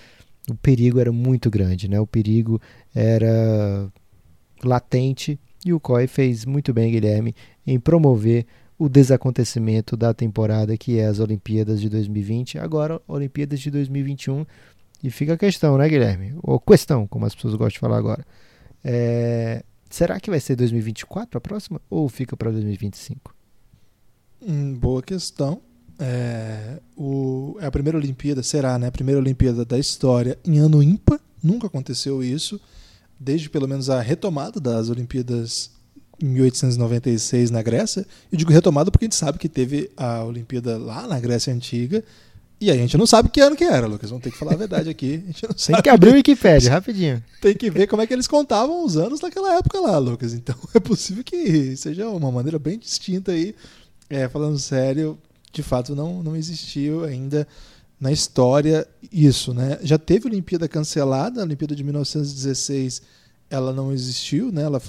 O 0.49 0.55
perigo 0.55 0.99
era 0.99 1.11
muito 1.11 1.49
grande, 1.49 1.87
né? 1.87 1.99
O 1.99 2.07
perigo 2.07 2.59
era 2.95 3.87
latente 4.63 5.39
e 5.63 5.71
o 5.73 5.79
COI 5.79 6.07
fez 6.07 6.45
muito 6.45 6.73
bem, 6.73 6.91
Guilherme, 6.91 7.35
em 7.65 7.79
promover 7.79 8.47
o 8.81 8.89
desacontecimento 8.89 9.95
da 9.95 10.11
temporada 10.11 10.75
que 10.75 10.97
é 10.97 11.05
as 11.05 11.19
Olimpíadas 11.19 11.79
de 11.79 11.87
2020, 11.87 12.57
agora 12.57 12.99
Olimpíadas 13.07 13.59
de 13.59 13.69
2021. 13.69 14.43
E 15.03 15.11
fica 15.11 15.33
a 15.33 15.37
questão, 15.37 15.77
né, 15.77 15.87
Guilherme? 15.87 16.33
Ou 16.41 16.59
questão, 16.59 17.05
como 17.05 17.27
as 17.27 17.35
pessoas 17.35 17.53
gostam 17.53 17.69
de 17.75 17.79
falar 17.79 17.97
agora. 17.99 18.25
É... 18.83 19.63
Será 19.87 20.19
que 20.19 20.31
vai 20.31 20.39
ser 20.39 20.55
2024 20.55 21.37
a 21.37 21.41
próxima 21.41 21.79
ou 21.91 22.09
fica 22.09 22.35
para 22.35 22.49
2025? 22.49 23.35
Hum, 24.41 24.73
boa 24.73 25.03
questão. 25.03 25.61
É, 25.99 26.79
o, 26.97 27.57
é 27.61 27.67
a 27.67 27.71
primeira 27.71 27.99
Olimpíada, 27.99 28.41
será, 28.41 28.79
né? 28.79 28.87
A 28.87 28.91
primeira 28.91 29.21
Olimpíada 29.21 29.63
da 29.63 29.77
história 29.77 30.39
em 30.43 30.57
ano 30.57 30.81
ímpar. 30.81 31.19
Nunca 31.43 31.67
aconteceu 31.67 32.23
isso. 32.23 32.59
Desde 33.19 33.47
pelo 33.47 33.67
menos 33.67 33.91
a 33.91 34.01
retomada 34.01 34.59
das 34.59 34.89
Olimpíadas 34.89 35.69
em 36.21 36.27
1896 36.27 37.51
na 37.51 37.61
Grécia. 37.61 38.05
Eu 38.31 38.37
digo 38.37 38.51
retomada 38.51 38.91
porque 38.91 39.05
a 39.05 39.07
gente 39.07 39.15
sabe 39.15 39.37
que 39.37 39.49
teve 39.49 39.91
a 39.95 40.23
Olimpíada 40.23 40.77
lá 40.77 41.07
na 41.07 41.19
Grécia 41.19 41.53
Antiga. 41.53 42.03
E 42.59 42.69
a 42.69 42.75
gente 42.75 42.95
não 42.95 43.07
sabe 43.07 43.29
que 43.29 43.41
ano 43.41 43.55
que 43.55 43.63
era, 43.63 43.87
Lucas. 43.87 44.11
Vamos 44.11 44.23
ter 44.23 44.29
que 44.29 44.37
falar 44.37 44.53
a 44.53 44.57
verdade 44.57 44.87
aqui. 44.87 45.23
A 45.23 45.31
gente 45.31 45.43
não 45.43 45.53
Tem 45.57 45.81
que 45.81 45.89
abrir 45.89 46.11
o 46.11 46.13
Wikipedia, 46.13 46.69
rapidinho. 46.69 47.23
Tem 47.41 47.55
que 47.55 47.71
ver 47.71 47.87
como 47.87 48.03
é 48.03 48.07
que 48.07 48.13
eles 48.13 48.27
contavam 48.27 48.85
os 48.85 48.97
anos 48.97 49.19
naquela 49.19 49.55
época 49.55 49.79
lá, 49.79 49.97
Lucas. 49.97 50.33
Então 50.33 50.55
é 50.73 50.79
possível 50.79 51.23
que 51.23 51.75
seja 51.75 52.07
uma 52.07 52.31
maneira 52.31 52.59
bem 52.59 52.77
distinta 52.77 53.31
aí. 53.31 53.55
É, 54.07 54.29
falando 54.29 54.59
sério, 54.59 55.17
de 55.51 55.63
fato 55.63 55.95
não, 55.95 56.21
não 56.21 56.35
existiu 56.35 57.03
ainda 57.03 57.47
na 57.99 58.11
história 58.11 58.87
isso, 59.11 59.53
né? 59.53 59.79
Já 59.81 59.97
teve 59.97 60.27
Olimpíada 60.27 60.67
cancelada, 60.67 61.41
a 61.41 61.43
Olimpíada 61.43 61.75
de 61.75 61.83
1916 61.83 63.01
ela 63.51 63.73
não 63.73 63.91
existiu, 63.91 64.51
né? 64.51 64.63
Ela 64.63 64.81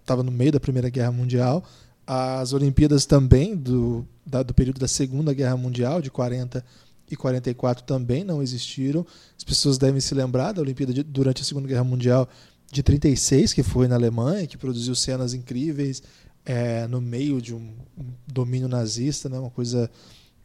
estava 0.00 0.22
no 0.22 0.30
meio 0.30 0.52
da 0.52 0.60
Primeira 0.60 0.90
Guerra 0.90 1.10
Mundial. 1.10 1.64
As 2.06 2.52
Olimpíadas 2.52 3.06
também 3.06 3.56
do, 3.56 4.06
da, 4.24 4.42
do 4.42 4.52
período 4.52 4.78
da 4.78 4.86
Segunda 4.86 5.32
Guerra 5.32 5.56
Mundial, 5.56 6.02
de 6.02 6.10
40 6.10 6.62
e 7.10 7.16
44, 7.16 7.84
também 7.84 8.22
não 8.22 8.42
existiram. 8.42 9.06
As 9.36 9.42
pessoas 9.42 9.78
devem 9.78 10.00
se 10.00 10.14
lembrar 10.14 10.52
da 10.52 10.60
Olimpíada 10.60 10.92
de, 10.92 11.02
durante 11.02 11.40
a 11.40 11.44
Segunda 11.44 11.66
Guerra 11.66 11.84
Mundial 11.84 12.28
de 12.70 12.82
36, 12.82 13.54
que 13.54 13.62
foi 13.62 13.88
na 13.88 13.94
Alemanha, 13.94 14.46
que 14.46 14.58
produziu 14.58 14.94
cenas 14.94 15.32
incríveis 15.32 16.02
é, 16.44 16.86
no 16.86 17.00
meio 17.00 17.40
de 17.40 17.54
um, 17.54 17.74
domínio 18.26 18.68
nazista, 18.68 19.28
né? 19.28 19.38
Uma 19.38 19.50
coisa 19.50 19.90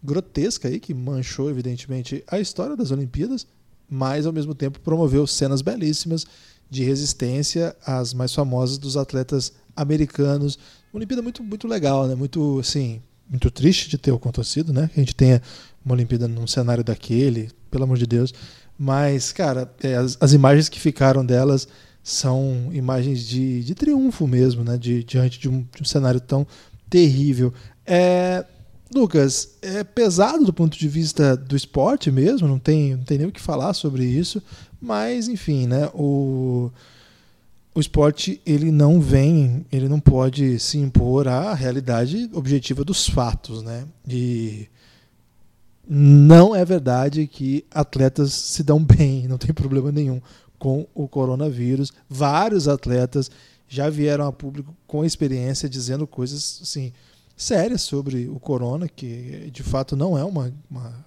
grotesca 0.01 0.69
aí 0.69 0.79
que 0.79 0.93
manchou 0.93 1.50
evidentemente 1.50 2.24
a 2.27 2.39
história 2.39 2.77
das 2.77 2.91
Olimpíadas, 2.91 3.45
mas 3.89 4.25
ao 4.25 4.31
mesmo 4.31 4.55
tempo 4.55 4.79
promoveu 4.79 5.27
cenas 5.27 5.62
belíssimas 5.62 6.25
de 6.69 6.83
resistência 6.83 7.75
às 7.86 8.13
mais 8.13 8.33
famosas 8.33 8.77
dos 8.77 8.97
atletas 8.97 9.53
americanos. 9.75 10.57
Uma 10.91 11.00
Olimpíada 11.00 11.21
muito, 11.21 11.43
muito 11.43 11.67
legal, 11.67 12.07
né? 12.07 12.15
Muito, 12.15 12.59
assim, 12.59 13.01
muito 13.29 13.50
triste 13.51 13.89
de 13.89 13.97
ter 13.97 14.13
acontecido, 14.13 14.74
né? 14.74 14.89
Que 14.93 15.00
a 15.00 15.03
gente 15.03 15.15
tenha 15.15 15.41
uma 15.83 15.93
Olimpíada 15.93 16.27
num 16.27 16.47
cenário 16.47 16.83
daquele, 16.83 17.50
pelo 17.69 17.83
amor 17.83 17.97
de 17.97 18.07
Deus. 18.07 18.33
Mas, 18.77 19.31
cara, 19.31 19.71
é, 19.81 19.95
as, 19.95 20.17
as, 20.19 20.33
imagens 20.33 20.69
que 20.69 20.79
ficaram 20.79 21.25
delas 21.25 21.67
são 22.03 22.69
imagens 22.71 23.21
de, 23.25 23.63
de 23.63 23.74
triunfo 23.75 24.27
mesmo, 24.27 24.63
né? 24.63 24.77
De, 24.77 25.03
diante 25.03 25.39
de 25.39 25.50
um, 25.50 25.65
de 25.75 25.81
um 25.81 25.86
cenário 25.86 26.19
tão 26.19 26.45
terrível. 26.89 27.53
É, 27.86 28.45
Lucas, 28.93 29.57
é 29.62 29.83
pesado 29.83 30.45
do 30.45 30.53
ponto 30.53 30.77
de 30.77 30.88
vista 30.88 31.36
do 31.36 31.55
esporte 31.55 32.09
mesmo, 32.09 32.47
não 32.47 32.59
tem, 32.59 32.95
não 32.95 33.03
tem 33.03 33.17
nem 33.17 33.27
o 33.27 33.31
que 33.31 33.41
falar 33.41 33.74
sobre 33.74 34.05
isso, 34.05 34.41
mas 34.79 35.27
enfim, 35.27 35.67
né, 35.67 35.89
o, 35.93 36.72
o 37.74 37.79
esporte 37.79 38.41
ele 38.46 38.72
não 38.72 39.00
vem, 39.00 39.65
ele 39.72 39.88
não 39.88 40.00
pode 40.00 40.60
se 40.60 40.77
impor 40.77 41.27
à 41.27 41.53
realidade 41.53 42.29
objetiva 42.34 42.84
dos 42.84 43.07
fatos, 43.07 43.62
né? 43.62 43.86
E 44.07 44.67
não 45.88 46.55
é 46.55 46.65
verdade 46.65 47.27
que 47.27 47.65
atletas 47.72 48.34
se 48.34 48.63
dão 48.63 48.84
bem, 48.84 49.27
não 49.27 49.38
tem 49.38 49.53
problema 49.53 49.91
nenhum 49.91 50.22
com 50.60 50.88
o 50.93 51.07
coronavírus. 51.07 51.91
Vários 52.10 52.67
atletas 52.67 53.29
já 53.67 53.89
vieram 53.89 54.25
a 54.25 54.31
público 54.31 54.75
com 54.86 55.05
experiência 55.05 55.69
dizendo 55.69 56.07
coisas 56.07 56.60
assim 56.63 56.91
sérias 57.36 57.84
sobre 57.84 58.27
o 58.27 58.39
corona, 58.39 58.88
que 58.88 59.51
de 59.51 59.62
fato 59.62 59.96
não 59.96 60.17
é 60.17 60.24
uma, 60.24 60.51
uma 60.69 61.05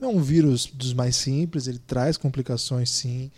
é 0.00 0.06
um 0.06 0.20
vírus 0.20 0.66
dos 0.66 0.92
mais 0.92 1.16
simples, 1.16 1.66
ele 1.66 1.78
traz 1.78 2.16
complicações 2.16 2.90
sim. 2.90 3.30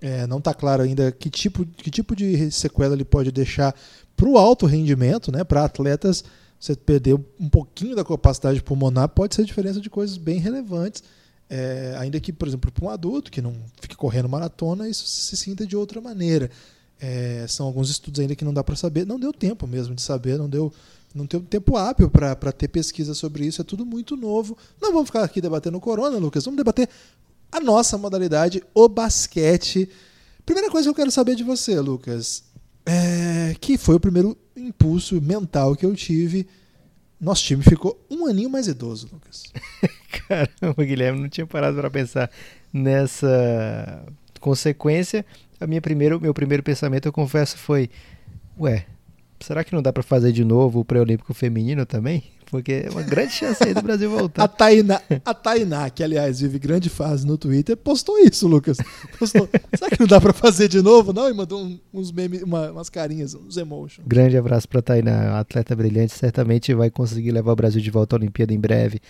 É, 0.00 0.26
não 0.26 0.38
está 0.38 0.52
claro 0.52 0.82
ainda 0.82 1.10
que 1.10 1.30
tipo, 1.30 1.64
que 1.64 1.90
tipo 1.90 2.14
de 2.14 2.50
sequela 2.50 2.94
ele 2.94 3.04
pode 3.04 3.32
deixar 3.32 3.74
para 4.16 4.28
o 4.28 4.36
alto 4.36 4.66
rendimento, 4.66 5.32
né? 5.32 5.42
Para 5.44 5.64
atletas, 5.64 6.24
você 6.58 6.76
perder 6.76 7.14
um 7.38 7.48
pouquinho 7.48 7.96
da 7.96 8.04
capacidade 8.04 8.62
pulmonar 8.62 9.08
pode 9.08 9.34
ser 9.34 9.44
diferença 9.44 9.80
de 9.80 9.90
coisas 9.90 10.16
bem 10.16 10.38
relevantes. 10.38 11.02
É, 11.48 11.94
ainda 11.98 12.18
que, 12.20 12.32
por 12.32 12.48
exemplo, 12.48 12.72
para 12.72 12.84
um 12.84 12.88
adulto 12.88 13.30
que 13.30 13.42
não 13.42 13.54
fique 13.80 13.96
correndo 13.96 14.28
maratona, 14.28 14.88
isso 14.88 15.06
se 15.06 15.36
sinta 15.36 15.66
de 15.66 15.76
outra 15.76 16.00
maneira. 16.00 16.50
É, 17.00 17.44
são 17.48 17.66
alguns 17.66 17.90
estudos 17.90 18.20
ainda 18.20 18.34
que 18.34 18.44
não 18.44 18.54
dá 18.54 18.64
para 18.64 18.76
saber, 18.76 19.06
não 19.06 19.18
deu 19.18 19.32
tempo 19.32 19.66
mesmo 19.66 19.94
de 19.94 20.02
saber, 20.02 20.38
não 20.38 20.48
deu 20.48 20.72
não 21.14 21.26
tem 21.26 21.40
tempo 21.40 21.76
hábil 21.76 22.10
para 22.10 22.50
ter 22.50 22.66
pesquisa 22.66 23.14
sobre 23.14 23.46
isso, 23.46 23.60
é 23.60 23.64
tudo 23.64 23.86
muito 23.86 24.16
novo. 24.16 24.58
Não 24.82 24.92
vamos 24.92 25.06
ficar 25.06 25.22
aqui 25.22 25.40
debatendo 25.40 25.78
o 25.78 25.80
corona, 25.80 26.18
Lucas, 26.18 26.44
vamos 26.44 26.58
debater 26.58 26.88
a 27.52 27.60
nossa 27.60 27.96
modalidade, 27.96 28.62
o 28.74 28.88
basquete. 28.88 29.88
Primeira 30.44 30.70
coisa 30.70 30.86
que 30.86 30.90
eu 30.90 30.94
quero 30.94 31.12
saber 31.12 31.36
de 31.36 31.44
você, 31.44 31.78
Lucas, 31.78 32.42
é 32.84 33.54
que 33.60 33.78
foi 33.78 33.94
o 33.94 34.00
primeiro 34.00 34.36
impulso 34.56 35.20
mental 35.22 35.76
que 35.76 35.86
eu 35.86 35.94
tive. 35.94 36.48
Nosso 37.20 37.44
time 37.44 37.62
ficou 37.62 38.04
um 38.10 38.26
aninho 38.26 38.50
mais 38.50 38.66
idoso, 38.66 39.08
Lucas. 39.12 39.44
Caramba, 40.28 40.84
Guilherme, 40.84 41.20
não 41.20 41.28
tinha 41.28 41.46
parado 41.46 41.76
para 41.76 41.90
pensar 41.90 42.28
nessa 42.72 44.04
consequência. 44.40 45.24
A 45.60 45.66
minha 45.66 45.80
primeiro, 45.80 46.20
meu 46.20 46.34
primeiro 46.34 46.62
pensamento, 46.62 47.06
eu 47.06 47.12
confesso, 47.12 47.56
foi: 47.56 47.88
ué, 48.58 48.84
Será 49.40 49.62
que 49.62 49.74
não 49.74 49.82
dá 49.82 49.92
para 49.92 50.02
fazer 50.02 50.32
de 50.32 50.44
novo 50.44 50.80
o 50.80 50.84
pré-olímpico 50.84 51.34
feminino 51.34 51.84
também? 51.84 52.24
Porque 52.46 52.84
é 52.86 52.90
uma 52.90 53.02
grande 53.02 53.32
chance 53.32 53.62
aí 53.64 53.74
do 53.74 53.82
Brasil 53.82 54.10
voltar. 54.10 54.44
A 54.44 54.48
Tainá, 54.48 55.00
a 55.24 55.34
Tainá, 55.34 55.90
que 55.90 56.04
aliás 56.04 56.40
vive 56.40 56.58
grande 56.58 56.88
fase 56.88 57.26
no 57.26 57.36
Twitter, 57.36 57.76
postou 57.76 58.18
isso, 58.18 58.46
Lucas. 58.46 58.76
Postou. 59.18 59.48
Será 59.76 59.90
que 59.90 59.98
não 59.98 60.06
dá 60.06 60.20
para 60.20 60.32
fazer 60.32 60.68
de 60.68 60.80
novo? 60.80 61.12
Não, 61.12 61.28
e 61.28 61.34
mandou 61.34 61.68
uns 61.92 62.12
memes, 62.12 62.42
uma, 62.42 62.70
umas 62.70 62.88
carinhas, 62.88 63.34
uns 63.34 63.56
emotions. 63.56 64.06
Grande 64.06 64.36
abraço 64.36 64.68
para 64.68 64.80
Tainá, 64.80 65.38
atleta 65.40 65.74
brilhante, 65.74 66.14
certamente 66.14 66.72
vai 66.74 66.90
conseguir 66.90 67.32
levar 67.32 67.52
o 67.52 67.56
Brasil 67.56 67.80
de 67.80 67.90
volta 67.90 68.14
à 68.14 68.18
Olimpíada 68.18 68.54
em 68.54 68.60
breve. 68.60 69.00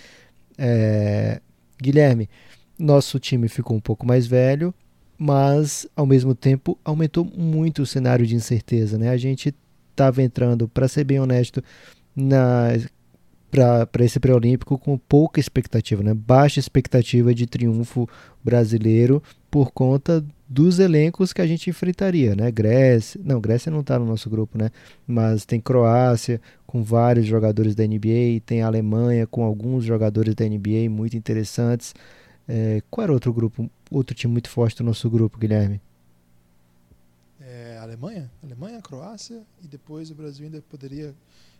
É... 0.56 1.40
Guilherme, 1.80 2.30
nosso 2.78 3.18
time 3.18 3.48
ficou 3.48 3.76
um 3.76 3.80
pouco 3.80 4.06
mais 4.06 4.26
velho, 4.26 4.72
mas 5.18 5.86
ao 5.94 6.06
mesmo 6.06 6.34
tempo 6.34 6.78
aumentou 6.84 7.24
muito 7.24 7.82
o 7.82 7.86
cenário 7.86 8.26
de 8.26 8.34
incerteza, 8.34 8.96
né? 8.96 9.10
A 9.10 9.16
gente 9.16 9.54
estava 9.94 10.22
entrando, 10.22 10.68
para 10.68 10.88
ser 10.88 11.04
bem 11.04 11.20
honesto, 11.20 11.62
para 13.50 14.04
esse 14.04 14.18
pré-olímpico 14.18 14.76
com 14.76 14.98
pouca 14.98 15.38
expectativa, 15.38 16.02
né? 16.02 16.12
baixa 16.12 16.58
expectativa 16.58 17.32
de 17.32 17.46
triunfo 17.46 18.08
brasileiro 18.42 19.22
por 19.50 19.70
conta 19.70 20.24
dos 20.48 20.78
elencos 20.78 21.32
que 21.32 21.40
a 21.40 21.46
gente 21.46 21.70
enfrentaria, 21.70 22.34
né? 22.34 22.50
Grécia, 22.50 23.20
não, 23.24 23.40
Grécia 23.40 23.72
não 23.72 23.80
está 23.80 23.98
no 23.98 24.04
nosso 24.04 24.28
grupo, 24.28 24.58
né? 24.58 24.70
Mas 25.06 25.44
tem 25.44 25.60
Croácia 25.60 26.40
com 26.66 26.82
vários 26.82 27.26
jogadores 27.26 27.74
da 27.74 27.86
NBA, 27.86 28.40
tem 28.44 28.62
Alemanha 28.62 29.26
com 29.26 29.42
alguns 29.42 29.84
jogadores 29.84 30.34
da 30.34 30.44
NBA 30.44 30.90
muito 30.90 31.16
interessantes. 31.16 31.94
É, 32.46 32.82
qual 32.90 33.04
era 33.04 33.12
outro 33.12 33.32
grupo, 33.32 33.70
outro 33.90 34.14
time 34.14 34.32
muito 34.32 34.50
forte 34.50 34.76
do 34.76 34.84
nosso 34.84 35.08
grupo, 35.08 35.38
Guilherme? 35.38 35.80
Alemanha, 37.84 38.30
Alemanha, 38.42 38.80
Croácia 38.82 39.42
e 39.62 39.68
depois 39.68 40.10
o 40.10 40.14
Brasil 40.14 40.46
ainda 40.46 40.62
poderia. 40.68 41.14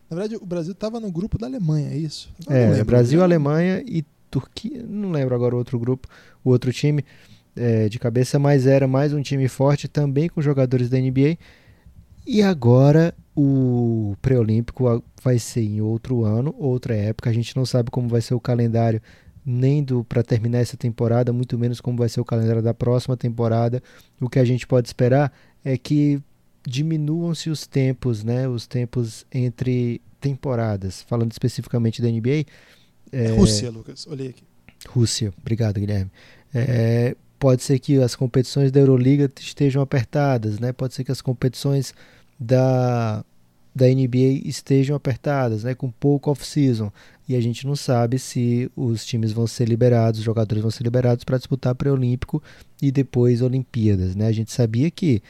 Na 0.09 0.17
verdade, 0.17 0.35
o 0.35 0.45
Brasil 0.45 0.73
estava 0.73 0.99
no 0.99 1.11
grupo 1.11 1.37
da 1.37 1.47
Alemanha, 1.47 1.89
é 1.89 1.97
isso? 1.97 2.29
é, 2.47 2.83
Brasil, 2.83 3.23
Alemanha 3.23 3.83
e 3.85 4.03
Turquia. 4.29 4.83
Não 4.87 5.11
lembro 5.11 5.33
agora 5.33 5.55
o 5.55 5.57
outro 5.57 5.79
grupo, 5.79 6.07
o 6.43 6.49
outro 6.49 6.71
time 6.71 7.03
é, 7.55 7.87
de 7.89 7.97
cabeça, 7.97 8.37
mas 8.37 8.67
era 8.67 8.87
mais 8.87 9.13
um 9.13 9.21
time 9.21 9.47
forte 9.47 9.87
também 9.87 10.29
com 10.29 10.41
jogadores 10.41 10.89
da 10.89 10.99
NBA. 10.99 11.37
E 12.27 12.41
agora 12.41 13.13
o 13.35 14.15
pré-olímpico 14.21 15.03
vai 15.21 15.37
ser 15.37 15.61
em 15.61 15.81
outro 15.81 16.23
ano, 16.23 16.53
outra 16.57 16.95
época. 16.95 17.29
A 17.29 17.33
gente 17.33 17.55
não 17.55 17.65
sabe 17.65 17.91
como 17.91 18.07
vai 18.07 18.21
ser 18.21 18.33
o 18.33 18.39
calendário 18.39 19.01
nem 19.45 19.83
do 19.83 20.03
para 20.03 20.23
terminar 20.23 20.59
essa 20.59 20.75
temporada, 20.75 21.31
muito 21.31 21.57
menos 21.57 21.79
como 21.79 21.97
vai 21.97 22.09
ser 22.09 22.19
o 22.19 22.25
calendário 22.25 22.61
da 22.61 22.73
próxima 22.73 23.15
temporada. 23.15 23.81
O 24.19 24.29
que 24.29 24.39
a 24.39 24.45
gente 24.45 24.65
pode 24.65 24.87
esperar 24.87 25.31
é 25.63 25.77
que 25.77 26.19
diminuam-se 26.65 27.49
os 27.49 27.67
tempos, 27.67 28.23
né? 28.23 28.47
Os 28.47 28.65
tempos 28.65 29.25
entre 29.31 30.01
temporadas. 30.19 31.03
Falando 31.03 31.31
especificamente 31.31 32.01
da 32.01 32.09
NBA. 32.09 32.45
É... 33.11 33.27
Rússia, 33.27 33.69
Lucas. 33.69 34.07
Olhei 34.07 34.29
aqui. 34.29 34.43
Rússia. 34.87 35.33
Obrigado, 35.39 35.79
Guilherme. 35.79 36.11
É, 36.53 37.15
pode 37.37 37.63
ser 37.63 37.79
que 37.79 37.97
as 38.01 38.15
competições 38.15 38.71
da 38.71 38.79
Euroliga 38.79 39.31
estejam 39.39 39.81
apertadas, 39.81 40.59
né? 40.59 40.71
Pode 40.71 40.93
ser 40.93 41.03
que 41.03 41.11
as 41.11 41.21
competições 41.21 41.93
da, 42.39 43.23
da 43.73 43.85
NBA 43.87 44.41
estejam 44.45 44.95
apertadas, 44.95 45.63
né? 45.63 45.75
Com 45.75 45.91
pouco 45.91 46.31
off-season. 46.31 46.91
E 47.27 47.35
a 47.35 47.41
gente 47.41 47.65
não 47.65 47.75
sabe 47.75 48.19
se 48.19 48.71
os 48.75 49.05
times 49.05 49.31
vão 49.31 49.47
ser 49.47 49.67
liberados, 49.67 50.19
os 50.19 50.25
jogadores 50.25 50.61
vão 50.61 50.71
ser 50.71 50.83
liberados 50.83 51.23
para 51.23 51.37
disputar 51.37 51.73
pré-olímpico 51.73 52.41
e 52.81 52.91
depois 52.91 53.41
Olimpíadas, 53.41 54.15
né? 54.15 54.27
A 54.27 54.31
gente 54.31 54.51
sabia 54.51 54.91
que 54.91 55.21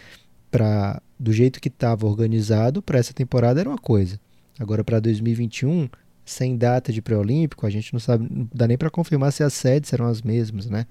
para 0.51 1.01
do 1.17 1.31
jeito 1.31 1.61
que 1.61 1.69
estava 1.69 2.05
organizado 2.05 2.81
para 2.81 2.99
essa 2.99 3.13
temporada 3.13 3.61
era 3.61 3.69
uma 3.69 3.77
coisa. 3.77 4.19
Agora 4.59 4.83
para 4.83 4.99
2021 4.99 5.87
sem 6.25 6.57
data 6.57 6.91
de 6.91 7.01
pré-olímpico, 7.01 7.65
a 7.65 7.69
gente 7.69 7.93
não 7.93 7.99
sabe, 7.99 8.27
não 8.29 8.49
dá 8.53 8.67
nem 8.67 8.77
para 8.77 8.89
confirmar 8.89 9.31
se 9.31 9.43
as 9.43 9.53
sedes 9.53 9.89
serão 9.89 10.07
as 10.07 10.21
mesmas, 10.21 10.65
né? 10.65 10.87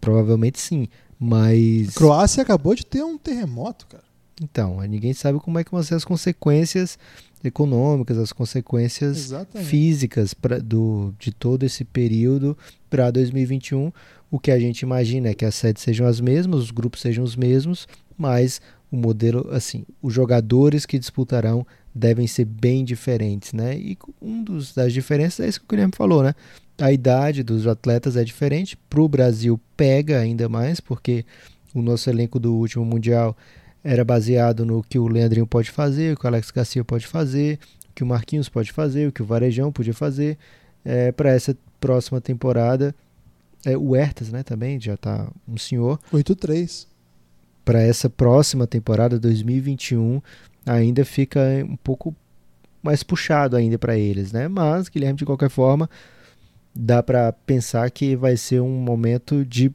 Provavelmente 0.00 0.58
sim, 0.58 0.88
mas. 1.18 1.90
A 1.90 1.92
Croácia 1.92 2.42
acabou 2.42 2.74
de 2.74 2.86
ter 2.86 3.02
um 3.02 3.18
terremoto, 3.18 3.86
cara. 3.86 4.04
Então, 4.40 4.80
ninguém 4.82 5.12
sabe 5.12 5.38
como 5.40 5.58
é 5.58 5.64
que 5.64 5.70
vão 5.70 5.82
ser 5.82 5.94
as 5.94 6.04
consequências 6.04 6.98
econômicas, 7.44 8.18
as 8.18 8.32
consequências 8.32 9.16
Exatamente. 9.16 9.68
físicas 9.68 10.34
pra, 10.34 10.58
do, 10.58 11.14
de 11.18 11.32
todo 11.32 11.64
esse 11.64 11.84
período 11.84 12.56
para 12.90 13.10
2021. 13.10 13.92
O 14.30 14.38
que 14.38 14.50
a 14.50 14.58
gente 14.58 14.82
imagina 14.82 15.28
é 15.28 15.34
que 15.34 15.44
as 15.44 15.54
sedes 15.54 15.82
sejam 15.82 16.06
as 16.06 16.20
mesmas, 16.20 16.60
os 16.60 16.70
grupos 16.70 17.00
sejam 17.00 17.24
os 17.24 17.36
mesmos, 17.36 17.88
mas 18.16 18.60
o 18.90 18.96
modelo, 18.96 19.48
assim, 19.52 19.84
os 20.02 20.12
jogadores 20.12 20.84
que 20.84 20.98
disputarão 20.98 21.66
devem 21.94 22.26
ser 22.26 22.44
bem 22.44 22.84
diferentes, 22.84 23.52
né? 23.52 23.76
E 23.76 23.98
um 24.20 24.42
dos, 24.42 24.74
das 24.74 24.92
diferenças 24.92 25.40
é 25.40 25.48
isso 25.48 25.60
que 25.60 25.66
o 25.66 25.68
Guilherme 25.68 25.92
falou, 25.96 26.22
né? 26.22 26.34
A 26.80 26.92
idade 26.92 27.42
dos 27.42 27.66
atletas 27.66 28.16
é 28.16 28.22
diferente. 28.22 28.76
Para 28.88 29.00
o 29.00 29.08
Brasil 29.08 29.60
pega 29.76 30.18
ainda 30.20 30.48
mais, 30.48 30.80
porque 30.80 31.24
o 31.74 31.82
nosso 31.82 32.08
elenco 32.08 32.38
do 32.38 32.54
último 32.54 32.84
Mundial 32.84 33.36
era 33.82 34.04
baseado 34.04 34.64
no 34.64 34.82
que 34.82 34.98
o 34.98 35.06
Leandrinho 35.06 35.46
pode 35.46 35.70
fazer, 35.70 36.14
o 36.14 36.18
que 36.18 36.24
o 36.24 36.28
Alex 36.28 36.50
Garcia 36.50 36.84
pode 36.84 37.06
fazer, 37.06 37.58
o 37.90 37.94
que 37.94 38.02
o 38.02 38.06
Marquinhos 38.06 38.48
pode 38.48 38.72
fazer, 38.72 39.08
o 39.08 39.12
que 39.12 39.22
o 39.22 39.24
Varejão 39.24 39.72
podia 39.72 39.94
fazer. 39.94 40.36
É, 40.84 41.12
Para 41.12 41.30
essa 41.30 41.56
próxima 41.80 42.20
temporada, 42.20 42.94
é, 43.64 43.76
o 43.76 43.94
Hertas 43.94 44.30
né, 44.30 44.42
também 44.42 44.80
já 44.80 44.94
está 44.94 45.30
um 45.46 45.56
senhor. 45.56 45.98
8-3. 46.12 46.86
Para 47.64 47.82
essa 47.82 48.08
próxima 48.08 48.66
temporada, 48.66 49.18
2021, 49.18 50.22
ainda 50.64 51.04
fica 51.04 51.40
um 51.68 51.76
pouco 51.76 52.14
mais 52.82 53.02
puxado 53.02 53.56
ainda 53.56 53.78
para 53.78 53.98
eles, 53.98 54.32
né? 54.32 54.48
Mas, 54.48 54.88
Guilherme, 54.88 55.18
de 55.18 55.26
qualquer 55.26 55.50
forma, 55.50 55.90
dá 56.74 57.02
para 57.02 57.32
pensar 57.32 57.90
que 57.90 58.16
vai 58.16 58.36
ser 58.36 58.60
um 58.60 58.80
momento 58.80 59.44
de 59.44 59.70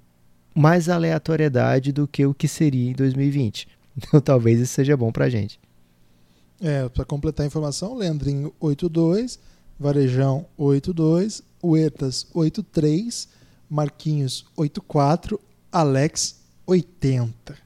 mais 0.55 0.89
aleatoriedade 0.89 1.91
do 1.91 2.07
que 2.07 2.25
o 2.25 2.33
que 2.33 2.47
seria 2.47 2.89
em 2.89 2.93
2020. 2.93 3.67
Então 3.95 4.19
talvez 4.21 4.59
isso 4.59 4.73
seja 4.73 4.97
bom 4.97 5.11
pra 5.11 5.29
gente. 5.29 5.59
É, 6.61 6.87
para 6.89 7.03
completar 7.03 7.43
a 7.43 7.47
informação, 7.47 7.95
Leandrinho 7.95 8.53
8-2, 8.61 9.37
Varejão 9.79 10.45
8-2, 10.57 11.43
Huertas 11.63 12.27
8-3, 12.33 13.27
Marquinhos 13.69 14.45
8-4, 14.57 15.39
Alex 15.71 16.39
80. 16.65 17.57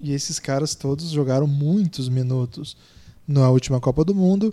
E 0.00 0.12
esses 0.12 0.38
caras 0.38 0.74
todos 0.74 1.10
jogaram 1.10 1.46
muitos 1.46 2.08
minutos 2.08 2.76
na 3.26 3.50
última 3.50 3.80
Copa 3.80 4.04
do 4.04 4.14
Mundo. 4.14 4.52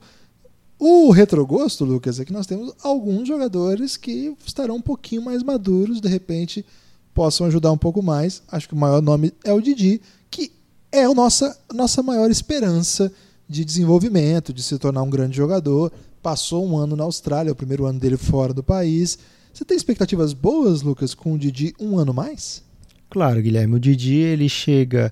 O 0.77 1.11
retrogosto, 1.11 1.83
Lucas, 1.83 2.19
é 2.19 2.25
que 2.25 2.31
nós 2.31 2.47
temos 2.47 2.73
alguns 2.83 3.27
jogadores 3.27 3.97
que 3.97 4.35
estarão 4.45 4.75
um 4.75 4.81
pouquinho 4.81 5.21
mais 5.21 5.43
maduros, 5.43 5.99
de 5.99 6.07
repente 6.07 6.65
possam 7.13 7.47
ajudar 7.47 7.71
um 7.71 7.77
pouco 7.77 8.01
mais. 8.01 8.41
Acho 8.47 8.67
que 8.67 8.73
o 8.73 8.77
maior 8.77 9.01
nome 9.01 9.33
é 9.43 9.51
o 9.51 9.59
Didi, 9.59 10.01
que 10.31 10.51
é 10.91 11.03
a 11.03 11.13
nossa, 11.13 11.58
nossa 11.74 12.01
maior 12.01 12.29
esperança 12.29 13.12
de 13.48 13.65
desenvolvimento, 13.65 14.53
de 14.53 14.62
se 14.62 14.77
tornar 14.77 15.01
um 15.03 15.10
grande 15.10 15.36
jogador. 15.36 15.91
Passou 16.22 16.67
um 16.67 16.77
ano 16.77 16.96
na 16.96 17.03
Austrália, 17.03 17.51
o 17.51 17.55
primeiro 17.55 17.86
ano 17.86 18.00
dele 18.00 18.17
fora 18.17 18.53
do 18.53 18.63
país. 18.63 19.17
Você 19.53 19.65
tem 19.65 19.75
expectativas 19.75 20.34
boas, 20.34 20.81
Lucas, 20.81 21.13
com 21.13 21.34
o 21.34 21.38
Didi 21.38 21.74
um 21.79 21.98
ano 21.98 22.13
mais? 22.13 22.63
Claro, 23.10 23.41
Guilherme. 23.41 23.75
O 23.75 23.79
Didi 23.79 24.15
ele 24.15 24.48
chega 24.48 25.12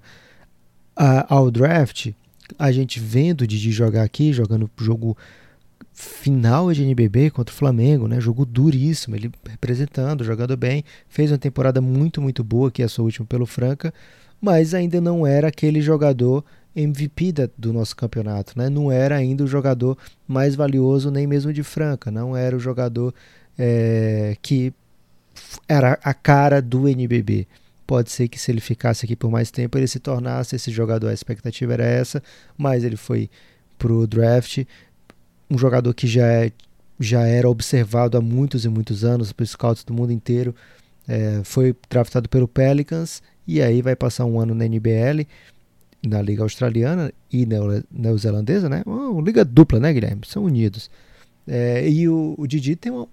a, 0.96 1.34
ao 1.34 1.50
draft, 1.50 2.12
a 2.58 2.72
gente 2.72 3.00
vendo 3.00 3.42
o 3.42 3.48
Didi 3.48 3.72
jogar 3.72 4.04
aqui, 4.04 4.32
jogando 4.32 4.70
jogo 4.78 5.18
final 5.94 6.72
de 6.72 6.84
NBB 6.84 7.32
contra 7.32 7.52
o 7.52 7.58
Flamengo, 7.58 8.08
né? 8.08 8.22
Jogo 8.22 8.46
duríssimo, 8.46 9.16
ele 9.16 9.32
representando, 9.50 10.24
jogando 10.24 10.56
bem, 10.56 10.84
fez 11.10 11.32
uma 11.32 11.40
temporada 11.40 11.82
muito, 11.82 12.22
muito 12.22 12.44
boa, 12.44 12.70
que 12.70 12.84
é 12.84 12.86
a 12.86 12.90
sua 12.90 13.04
última 13.04 13.26
pelo 13.26 13.48
Franca, 13.48 13.92
mas 14.42 14.74
ainda 14.74 15.02
não 15.02 15.26
era 15.26 15.48
aquele 15.48 15.82
jogador 15.82 16.44
MVP 16.76 17.32
da, 17.32 17.50
do 17.58 17.74
nosso 17.74 17.96
campeonato, 17.96 18.54
né? 18.58 18.70
Não 18.70 18.92
era 18.92 19.16
ainda 19.16 19.44
o 19.44 19.48
jogador 19.48 19.98
mais 20.28 20.56
valioso 20.56 21.10
nem 21.10 21.26
mesmo 21.26 21.52
de 21.52 21.64
Franca, 21.64 22.12
não 22.12 22.38
era 22.38 22.56
o 22.56 22.60
jogador 22.60 23.14
é, 23.58 24.38
que 24.42 24.74
era 25.68 26.00
a 26.04 26.14
cara 26.14 26.62
do 26.62 26.88
NBB. 26.88 27.48
Pode 27.86 28.12
ser 28.12 28.28
que 28.28 28.40
se 28.40 28.52
ele 28.52 28.60
ficasse 28.60 29.06
aqui 29.06 29.16
por 29.16 29.32
mais 29.32 29.50
tempo 29.50 29.78
ele 29.78 29.88
se 29.88 30.00
tornasse 30.00 30.56
esse 30.56 30.72
jogador. 30.72 31.08
A 31.08 31.14
expectativa 31.14 31.74
era 31.74 31.86
essa, 31.86 32.22
mas 32.58 32.84
ele 32.84 32.98
foi 32.98 33.30
pro 33.78 34.06
draft 34.06 34.66
um 35.50 35.58
jogador 35.58 35.94
que 35.94 36.06
já, 36.06 36.28
é, 36.28 36.52
já 37.00 37.26
era 37.26 37.50
observado 37.50 38.18
há 38.18 38.22
muitos 38.22 38.66
e 38.66 38.70
muitos 38.70 39.04
anos 39.04 39.32
por 39.32 39.46
scouts 39.48 39.84
do 39.84 39.94
mundo 39.94 40.12
inteiro. 40.12 40.54
É, 41.08 41.42
foi 41.44 41.76
draftado 41.90 42.28
pelo 42.28 42.48
Pelicans 42.48 43.22
e 43.48 43.62
aí 43.62 43.82
vai 43.82 43.96
passar 43.96 44.26
um 44.26 44.40
ano 44.40 44.54
na 44.54 44.66
NBL, 44.66 45.26
na 46.06 46.22
Liga 46.22 46.44
Australiana 46.44 47.12
e 47.32 47.48
Neozelandesa, 47.92 48.68
né? 48.68 48.84
Uma 48.86 49.22
liga 49.22 49.46
dupla, 49.46 49.80
né, 49.80 49.94
Guilherme? 49.94 50.22
São 50.26 50.44
unidos. 50.44 50.90
É, 51.48 51.88
e 51.90 52.10
o, 52.10 52.36
o 52.38 52.46
Didi 52.46 52.76
tem 52.76 52.92
uma 52.92 53.08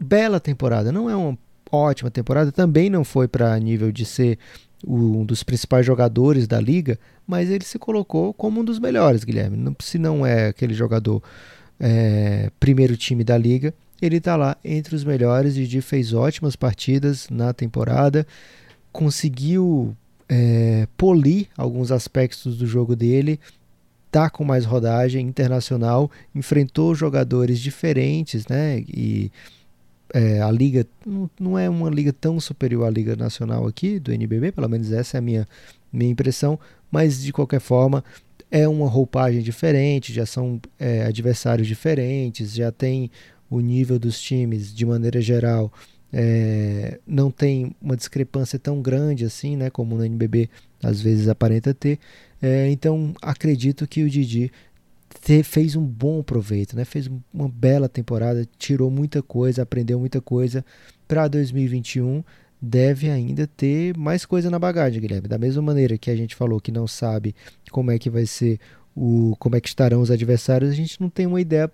bela 0.00 0.38
temporada, 0.38 0.92
não 0.92 1.10
é 1.10 1.16
uma 1.16 1.36
ótima 1.70 2.10
temporada, 2.10 2.52
também 2.52 2.88
não 2.88 3.04
foi 3.04 3.26
para 3.26 3.58
nível 3.58 3.90
de 3.90 4.04
ser 4.04 4.38
um 4.86 5.24
dos 5.24 5.42
principais 5.42 5.84
jogadores 5.84 6.46
da 6.46 6.60
liga, 6.60 6.98
mas 7.26 7.50
ele 7.50 7.64
se 7.64 7.78
colocou 7.78 8.32
como 8.32 8.60
um 8.60 8.64
dos 8.64 8.78
melhores, 8.78 9.24
Guilherme. 9.24 9.74
se 9.80 9.98
não 9.98 10.24
é 10.24 10.48
aquele 10.48 10.72
jogador 10.72 11.22
é, 11.80 12.50
primeiro 12.60 12.96
time 12.96 13.24
da 13.24 13.36
liga, 13.36 13.74
ele 14.00 14.16
está 14.16 14.36
lá 14.36 14.56
entre 14.64 14.94
os 14.94 15.04
melhores. 15.04 15.54
Didi 15.54 15.80
fez 15.80 16.12
ótimas 16.12 16.56
partidas 16.56 17.28
na 17.30 17.52
temporada, 17.52 18.26
conseguiu 18.92 19.96
é, 20.28 20.86
polir 20.96 21.48
alguns 21.56 21.90
aspectos 21.90 22.56
do 22.56 22.66
jogo 22.66 22.94
dele, 22.94 23.40
tá 24.10 24.30
com 24.30 24.44
mais 24.44 24.64
rodagem 24.64 25.26
internacional, 25.26 26.10
enfrentou 26.34 26.94
jogadores 26.94 27.58
diferentes, 27.58 28.46
né? 28.46 28.84
E 28.88 29.30
é, 30.14 30.40
a 30.40 30.50
liga 30.50 30.86
não, 31.04 31.30
não, 31.38 31.58
é 31.58 31.68
uma 31.68 31.90
liga 31.90 32.12
tão 32.12 32.40
superior 32.40 32.86
à 32.86 32.90
liga 32.90 33.14
nacional 33.16 33.66
aqui 33.66 33.98
do 33.98 34.12
NBB, 34.12 34.52
pelo 34.52 34.68
menos 34.68 34.90
essa 34.92 35.16
é 35.16 35.18
a 35.18 35.22
minha, 35.22 35.46
minha 35.92 36.10
impressão, 36.10 36.58
mas 36.90 37.22
de 37.22 37.32
qualquer 37.32 37.60
forma 37.60 38.02
é 38.50 38.66
uma 38.66 38.88
roupagem 38.88 39.42
diferente, 39.42 40.12
já 40.12 40.24
são 40.24 40.58
é, 40.78 41.04
adversários 41.04 41.66
diferentes, 41.68 42.54
já 42.54 42.72
tem 42.72 43.10
o 43.50 43.60
nível 43.60 43.98
dos 43.98 44.20
times 44.20 44.74
de 44.74 44.84
maneira 44.84 45.20
geral 45.20 45.72
é, 46.12 46.98
não 47.06 47.30
tem 47.30 47.74
uma 47.80 47.96
discrepância 47.96 48.58
tão 48.58 48.80
grande 48.80 49.24
assim, 49.24 49.56
né, 49.56 49.70
como 49.70 49.96
no 49.96 50.04
NBB 50.04 50.48
às 50.82 51.00
vezes 51.00 51.28
aparenta 51.28 51.74
ter. 51.74 51.98
É, 52.40 52.70
então 52.70 53.14
acredito 53.20 53.86
que 53.86 54.02
o 54.02 54.10
Didi 54.10 54.52
fez 55.42 55.74
um 55.74 55.84
bom 55.84 56.22
proveito, 56.22 56.76
né? 56.76 56.84
Fez 56.84 57.10
uma 57.32 57.48
bela 57.48 57.88
temporada, 57.88 58.46
tirou 58.58 58.90
muita 58.90 59.22
coisa, 59.22 59.62
aprendeu 59.62 59.98
muita 59.98 60.20
coisa 60.20 60.64
para 61.06 61.28
2021. 61.28 62.22
Deve 62.60 63.08
ainda 63.08 63.46
ter 63.46 63.96
mais 63.96 64.24
coisa 64.24 64.50
na 64.50 64.58
bagagem, 64.58 65.00
Guilherme. 65.00 65.28
Da 65.28 65.38
mesma 65.38 65.62
maneira 65.62 65.96
que 65.96 66.10
a 66.10 66.16
gente 66.16 66.34
falou 66.34 66.60
que 66.60 66.72
não 66.72 66.86
sabe 66.86 67.34
como 67.70 67.90
é 67.90 67.98
que 67.98 68.10
vai 68.10 68.26
ser 68.26 68.58
o 68.98 69.36
como 69.38 69.54
é 69.54 69.60
que 69.60 69.68
estarão 69.68 70.00
os 70.00 70.10
adversários, 70.10 70.70
a 70.70 70.74
gente 70.74 71.00
não 71.00 71.08
tem 71.08 71.24
uma 71.24 71.40
ideia 71.40 71.70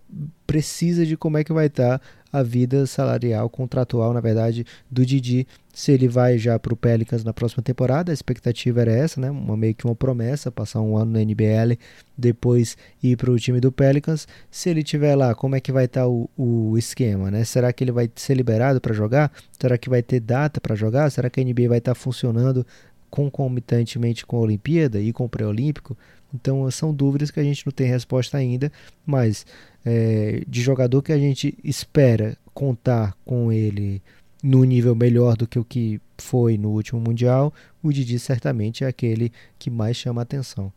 precisa 0.46 1.06
de 1.06 1.16
como 1.16 1.38
é 1.38 1.44
que 1.44 1.54
vai 1.54 1.66
estar 1.66 2.00
a 2.30 2.42
vida 2.42 2.84
salarial, 2.84 3.48
contratual, 3.48 4.12
na 4.12 4.20
verdade, 4.20 4.66
do 4.90 5.06
Didi. 5.06 5.46
Se 5.72 5.90
ele 5.92 6.06
vai 6.06 6.36
já 6.36 6.58
para 6.58 6.74
o 6.74 6.76
Pelicans 6.76 7.24
na 7.24 7.32
próxima 7.32 7.62
temporada, 7.62 8.12
a 8.12 8.14
expectativa 8.14 8.82
era 8.82 8.92
essa, 8.92 9.20
né? 9.20 9.30
Uma, 9.30 9.56
meio 9.56 9.74
que 9.74 9.86
uma 9.86 9.94
promessa, 9.94 10.52
passar 10.52 10.80
um 10.80 10.96
ano 10.98 11.12
na 11.12 11.22
NBL, 11.22 11.78
depois 12.16 12.76
ir 13.02 13.16
para 13.16 13.30
o 13.30 13.38
time 13.38 13.58
do 13.58 13.72
Pelicans. 13.72 14.28
Se 14.50 14.68
ele 14.68 14.82
tiver 14.82 15.14
lá, 15.14 15.34
como 15.34 15.56
é 15.56 15.60
que 15.60 15.72
vai 15.72 15.86
estar 15.86 16.02
tá 16.02 16.08
o, 16.08 16.28
o 16.36 16.76
esquema, 16.76 17.30
né? 17.30 17.42
Será 17.44 17.72
que 17.72 17.82
ele 17.82 17.92
vai 17.92 18.10
ser 18.14 18.34
liberado 18.34 18.80
para 18.80 18.92
jogar? 18.92 19.32
Será 19.58 19.78
que 19.78 19.88
vai 19.88 20.02
ter 20.02 20.20
data 20.20 20.60
para 20.60 20.74
jogar? 20.74 21.10
Será 21.10 21.30
que 21.30 21.40
a 21.40 21.44
NBA 21.44 21.68
vai 21.68 21.78
estar 21.78 21.94
tá 21.94 22.00
funcionando 22.00 22.66
concomitantemente 23.08 24.26
com 24.26 24.36
a 24.36 24.40
Olimpíada 24.40 25.00
e 25.00 25.12
com 25.12 25.24
o 25.24 25.28
pré-olímpico? 25.28 25.96
Então 26.34 26.68
são 26.70 26.92
dúvidas 26.92 27.30
que 27.30 27.38
a 27.38 27.44
gente 27.44 27.64
não 27.64 27.72
tem 27.72 27.86
resposta 27.86 28.36
ainda, 28.36 28.72
mas 29.06 29.46
é, 29.84 30.42
de 30.48 30.60
jogador 30.60 31.00
que 31.02 31.12
a 31.12 31.18
gente 31.18 31.56
espera 31.62 32.36
contar 32.52 33.16
com 33.24 33.52
ele 33.52 34.02
no 34.42 34.64
nível 34.64 34.94
melhor 34.94 35.36
do 35.36 35.46
que 35.46 35.58
o 35.58 35.64
que 35.64 36.00
foi 36.18 36.58
no 36.58 36.70
último 36.70 37.00
Mundial, 37.00 37.52
o 37.82 37.90
Didi 37.90 38.18
certamente 38.18 38.84
é 38.84 38.86
aquele 38.86 39.32
que 39.58 39.70
mais 39.70 39.96
chama 39.96 40.20
atenção. 40.20 40.72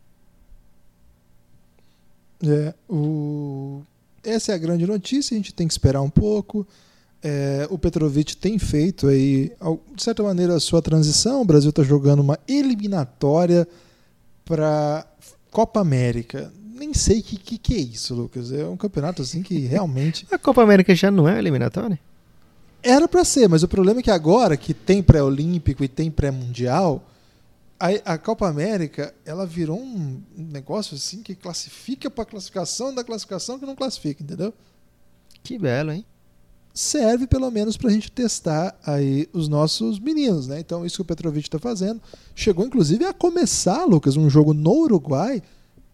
É, 2.41 2.73
o... 2.89 3.81
Essa 4.23 4.51
é 4.51 4.55
a 4.55 4.57
grande 4.57 4.85
notícia, 4.85 5.35
a 5.35 5.37
gente 5.37 5.53
tem 5.53 5.67
que 5.67 5.73
esperar 5.73 6.01
um 6.01 6.09
pouco. 6.09 6.65
É, 7.21 7.67
o 7.69 7.77
Petrovic 7.77 8.37
tem 8.37 8.59
feito 8.59 9.07
aí, 9.07 9.51
de 9.95 10.03
certa 10.03 10.21
maneira, 10.23 10.55
a 10.55 10.59
sua 10.59 10.81
transição. 10.81 11.41
O 11.41 11.45
Brasil 11.45 11.71
está 11.71 11.83
jogando 11.83 12.19
uma 12.19 12.39
eliminatória 12.47 13.67
para 14.45 15.05
Copa 15.51 15.79
América 15.79 16.51
nem 16.77 16.93
sei 16.93 17.19
o 17.19 17.23
que, 17.23 17.37
que, 17.37 17.57
que, 17.57 17.73
é 17.73 17.79
isso, 17.79 18.13
Lucas. 18.13 18.51
É 18.51 18.65
um 18.65 18.77
campeonato 18.77 19.21
assim 19.21 19.41
que 19.41 19.57
realmente. 19.65 20.27
A 20.31 20.37
Copa 20.37 20.61
América 20.61 20.93
já 20.93 21.09
não 21.09 21.27
é 21.27 21.37
eliminatória? 21.37 21.99
Era 22.83 23.07
para 23.07 23.25
ser, 23.25 23.49
mas 23.49 23.63
o 23.63 23.67
problema 23.67 23.99
é 23.99 24.03
que 24.03 24.11
agora 24.11 24.55
que 24.55 24.73
tem 24.73 25.01
pré-olímpico 25.01 25.83
e 25.83 25.87
tem 25.87 26.11
pré-mundial, 26.11 27.03
a, 27.79 28.13
a, 28.13 28.17
Copa 28.17 28.47
América 28.47 29.13
ela 29.25 29.45
virou 29.45 29.79
um 29.79 30.21
negócio 30.35 30.95
assim 30.95 31.21
que 31.21 31.35
classifica 31.35 32.09
para 32.09 32.25
classificação 32.25 32.93
da 32.93 33.03
classificação 33.03 33.59
que 33.59 33.65
não 33.65 33.75
classifica, 33.75 34.23
entendeu? 34.23 34.53
Que 35.43 35.57
belo, 35.57 35.91
hein? 35.91 36.05
Serve 36.77 37.25
pelo 37.25 37.49
menos 37.49 37.75
para 37.75 37.89
a 37.89 37.93
gente 37.93 38.11
testar 38.11 38.77
aí 38.85 39.27
os 39.33 39.47
nossos 39.47 39.99
meninos, 39.99 40.47
né? 40.47 40.59
Então 40.59 40.85
isso 40.85 40.97
que 40.97 41.01
o 41.01 41.05
Petrovic 41.05 41.47
está 41.47 41.57
fazendo 41.57 41.99
chegou 42.35 42.65
inclusive 42.65 43.03
a 43.03 43.13
começar, 43.13 43.83
Lucas, 43.85 44.15
um 44.15 44.29
jogo 44.29 44.53
no 44.53 44.73
Uruguai 44.83 45.41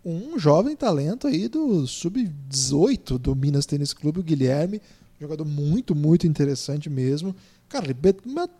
um 0.06 0.38
jovem 0.38 0.76
talento 0.76 1.28
aí 1.28 1.48
do 1.48 1.88
sub-18 1.88 3.17
do 3.17 3.36
Minas 3.36 3.65
Tênis 3.65 3.93
Clube, 3.93 4.19
o 4.19 4.24
Guilherme, 4.24 4.82
jogador 5.19 5.46
muito, 5.46 5.96
muito 5.96 6.28
interessante 6.28 6.89
mesmo. 6.89 7.34
Cara, 7.69 7.86
ele 7.86 7.96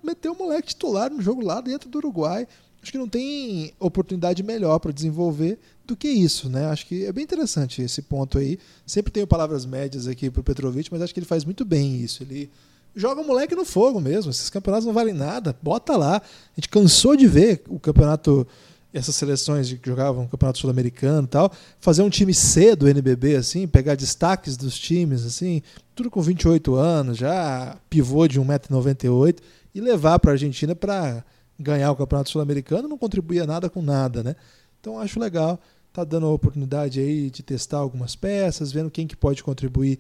meteu 0.02 0.32
o 0.32 0.38
moleque 0.38 0.70
titular 0.70 1.12
no 1.12 1.22
jogo 1.22 1.44
lá 1.44 1.60
dentro 1.60 1.90
do 1.90 1.98
Uruguai. 1.98 2.48
Acho 2.82 2.92
que 2.92 2.98
não 2.98 3.08
tem 3.08 3.74
oportunidade 3.80 4.42
melhor 4.42 4.80
para 4.80 4.92
desenvolver 4.92 5.60
do 5.86 5.96
que 5.96 6.08
isso, 6.08 6.50
né? 6.50 6.68
Acho 6.68 6.86
que 6.86 7.06
é 7.06 7.12
bem 7.12 7.24
interessante 7.24 7.82
esse 7.82 8.02
ponto 8.02 8.38
aí. 8.38 8.58
Sempre 8.86 9.12
tenho 9.12 9.28
palavras 9.28 9.66
médias 9.66 10.08
aqui 10.08 10.30
para 10.30 10.42
o 10.42 10.44
Petrovic, 10.44 10.90
mas 10.92 11.02
acho 11.02 11.14
que 11.14 11.20
ele 11.20 11.28
faz 11.28 11.44
muito 11.44 11.66
bem 11.66 11.98
isso. 11.98 12.24
Ele 12.24 12.50
joga 12.96 13.22
o 13.22 13.28
moleque 13.28 13.56
no 13.56 13.66
fogo 13.66 14.00
mesmo. 14.00 14.32
Esses 14.32 14.50
campeonatos 14.50 14.86
não 14.86 14.94
valem 14.94 15.14
nada. 15.14 15.56
Bota 15.62 15.98
lá. 15.98 16.18
A 16.18 16.56
gente 16.56 16.70
cansou 16.70 17.16
de 17.16 17.28
ver 17.28 17.64
o 17.68 17.80
campeonato 17.80 18.48
essas 18.94 19.16
seleções 19.16 19.74
que 19.74 19.90
jogavam 19.90 20.28
campeonato 20.28 20.60
sul-americano 20.60 21.26
e 21.26 21.28
tal, 21.28 21.52
fazer 21.80 22.04
um 22.04 22.10
time 22.12 22.32
C 22.32 22.76
do 22.76 22.88
NBB 22.88 23.36
assim, 23.36 23.68
pegar 23.68 23.96
destaques 23.96 24.56
dos 24.56 24.78
times 24.78 25.26
assim, 25.26 25.64
tudo 25.96 26.12
com 26.12 26.22
28 26.22 26.76
anos, 26.76 27.18
já 27.18 27.76
pivô 27.90 28.28
de 28.28 28.40
1,98m 28.40 29.40
e 29.74 29.82
levar 29.82 30.20
para 30.20 30.32
a 30.32 30.34
Argentina 30.34 30.76
para 30.76 31.26
ganhar 31.60 31.92
o 31.92 31.96
campeonato 31.96 32.30
sul-americano, 32.30 32.88
não 32.88 32.98
contribuía 32.98 33.48
nada 33.48 33.68
com 33.68 33.82
nada, 33.82 34.22
né? 34.22 34.36
Então 34.84 35.00
acho 35.00 35.18
legal, 35.18 35.62
tá 35.94 36.04
dando 36.04 36.26
a 36.26 36.34
oportunidade 36.34 37.00
aí 37.00 37.30
de 37.30 37.42
testar 37.42 37.78
algumas 37.78 38.18
peças, 38.18 38.70
vendo 38.70 38.92
quem 38.92 39.08
que 39.08 39.16
pode 39.16 39.42
contribuir 39.42 39.98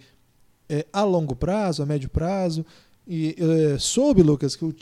é, 0.68 0.86
a 0.92 1.06
longo 1.06 1.38
prazo, 1.38 1.82
a 1.82 1.86
médio 1.86 2.10
prazo. 2.10 2.66
E 3.08 3.34
é, 3.40 3.80
soube, 3.80 4.22
Lucas, 4.22 4.58
que 4.58 4.66
o, 4.66 4.76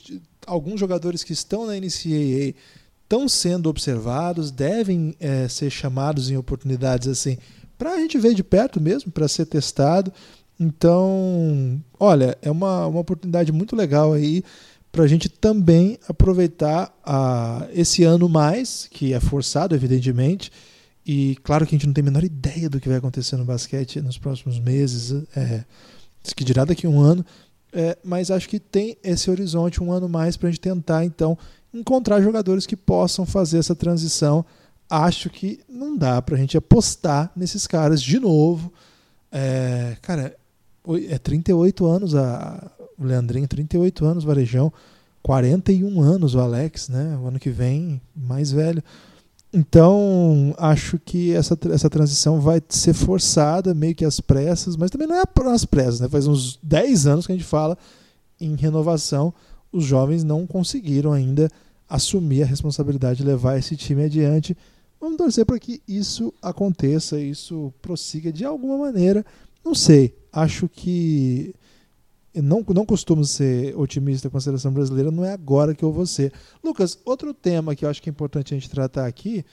alguns 0.47 0.79
jogadores 0.79 1.23
que 1.23 1.33
estão 1.33 1.67
na 1.67 1.75
NCAA 1.75 2.55
estão 3.03 3.29
sendo 3.29 3.69
observados, 3.69 4.49
devem 4.49 5.15
é, 5.19 5.47
ser 5.47 5.69
chamados 5.69 6.31
em 6.31 6.37
oportunidades 6.37 7.07
assim, 7.07 7.37
para 7.77 7.93
a 7.93 7.99
gente 7.99 8.17
ver 8.17 8.33
de 8.33 8.43
perto 8.43 8.81
mesmo, 8.81 9.11
para 9.11 9.27
ser 9.27 9.45
testado. 9.45 10.11
Então, 10.59 11.79
olha, 11.99 12.35
é 12.41 12.49
uma, 12.49 12.87
uma 12.87 13.01
oportunidade 13.01 13.51
muito 13.51 13.75
legal 13.75 14.13
aí 14.13 14.43
para 14.91 15.03
a 15.03 15.07
gente 15.07 15.29
também 15.29 15.97
aproveitar 16.07 16.93
a, 17.03 17.67
esse 17.73 18.03
ano 18.03 18.27
mais, 18.27 18.87
que 18.91 19.13
é 19.13 19.19
forçado, 19.19 19.73
evidentemente, 19.73 20.51
e 21.05 21.37
claro 21.43 21.65
que 21.65 21.73
a 21.73 21.77
gente 21.77 21.87
não 21.87 21.93
tem 21.93 22.01
a 22.01 22.05
menor 22.05 22.23
ideia 22.23 22.69
do 22.69 22.79
que 22.79 22.89
vai 22.89 22.97
acontecer 22.97 23.37
no 23.37 23.45
basquete 23.45 24.01
nos 24.01 24.17
próximos 24.17 24.59
meses, 24.59 25.23
é, 25.35 25.63
que 26.35 26.43
dirá 26.43 26.65
daqui 26.65 26.85
a 26.85 26.89
um 26.89 26.99
ano, 26.99 27.25
é, 27.73 27.97
mas 28.03 28.29
acho 28.29 28.49
que 28.49 28.59
tem 28.59 28.97
esse 29.01 29.31
horizonte, 29.31 29.81
um 29.81 29.91
ano 29.91 30.09
mais, 30.09 30.35
para 30.35 30.49
a 30.49 30.51
gente 30.51 30.59
tentar 30.59 31.05
então 31.05 31.37
encontrar 31.73 32.21
jogadores 32.21 32.65
que 32.65 32.75
possam 32.75 33.25
fazer 33.25 33.59
essa 33.59 33.73
transição. 33.73 34.45
Acho 34.89 35.29
que 35.29 35.61
não 35.69 35.95
dá 35.95 36.21
para 36.21 36.35
a 36.35 36.37
gente 36.37 36.57
apostar 36.57 37.31
nesses 37.33 37.65
caras 37.65 38.01
de 38.01 38.19
novo. 38.19 38.71
É, 39.31 39.95
cara, 40.01 40.35
é 41.09 41.17
38 41.17 41.85
anos 41.85 42.13
a, 42.13 42.69
o 43.01 43.07
Leandrinho, 43.07 43.47
38 43.47 44.05
anos 44.05 44.23
Varejão, 44.23 44.71
41 45.23 46.01
anos 46.01 46.35
o 46.35 46.39
Alex, 46.39 46.89
né? 46.89 47.17
O 47.21 47.27
ano 47.27 47.39
que 47.39 47.49
vem, 47.49 48.01
mais 48.15 48.51
velho. 48.51 48.83
Então, 49.53 50.55
acho 50.57 50.97
que 50.97 51.33
essa, 51.33 51.57
essa 51.71 51.89
transição 51.89 52.39
vai 52.39 52.61
ser 52.69 52.93
forçada, 52.93 53.73
meio 53.73 53.93
que 53.93 54.05
às 54.05 54.21
pressas, 54.21 54.77
mas 54.77 54.89
também 54.89 55.07
não 55.07 55.15
é 55.15 55.23
às 55.47 55.65
pressas, 55.65 55.99
né? 55.99 56.07
Faz 56.07 56.25
uns 56.25 56.57
10 56.63 57.07
anos 57.07 57.27
que 57.27 57.33
a 57.33 57.35
gente 57.35 57.47
fala 57.47 57.77
em 58.39 58.55
renovação 58.55 59.33
os 59.71 59.85
jovens 59.85 60.23
não 60.23 60.45
conseguiram 60.45 61.13
ainda 61.13 61.49
assumir 61.87 62.43
a 62.43 62.45
responsabilidade 62.45 63.19
de 63.19 63.25
levar 63.25 63.57
esse 63.57 63.75
time 63.75 64.03
adiante. 64.03 64.55
Vamos 64.99 65.17
torcer 65.17 65.45
para 65.45 65.59
que 65.59 65.81
isso 65.87 66.33
aconteça, 66.41 67.19
isso 67.19 67.73
prossiga 67.81 68.31
de 68.31 68.43
alguma 68.45 68.77
maneira. 68.77 69.25
Não 69.63 69.73
sei, 69.73 70.13
acho 70.31 70.67
que 70.67 71.55
não, 72.35 72.63
não 72.73 72.85
costumo 72.85 73.25
ser 73.25 73.75
otimista 73.77 74.29
com 74.29 74.37
a 74.37 74.41
seleção 74.41 74.71
brasileira, 74.71 75.11
não 75.11 75.25
é 75.25 75.33
agora 75.33 75.75
que 75.75 75.83
eu 75.83 75.91
vou 75.91 76.05
ser. 76.05 76.31
Lucas, 76.63 76.97
outro 77.03 77.33
tema 77.33 77.75
que 77.75 77.83
eu 77.83 77.89
acho 77.89 78.01
que 78.01 78.09
é 78.09 78.11
importante 78.11 78.53
a 78.53 78.57
gente 78.57 78.69
tratar 78.69 79.05
aqui 79.05 79.43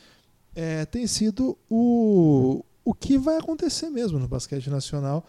é, 0.55 0.85
tem 0.85 1.07
sido 1.07 1.59
o, 1.69 2.65
o 2.85 2.95
que 2.95 3.19
vai 3.19 3.37
acontecer 3.39 3.91
mesmo 3.91 4.19
no 4.19 4.29
basquete 4.29 4.71
nacional 4.71 5.25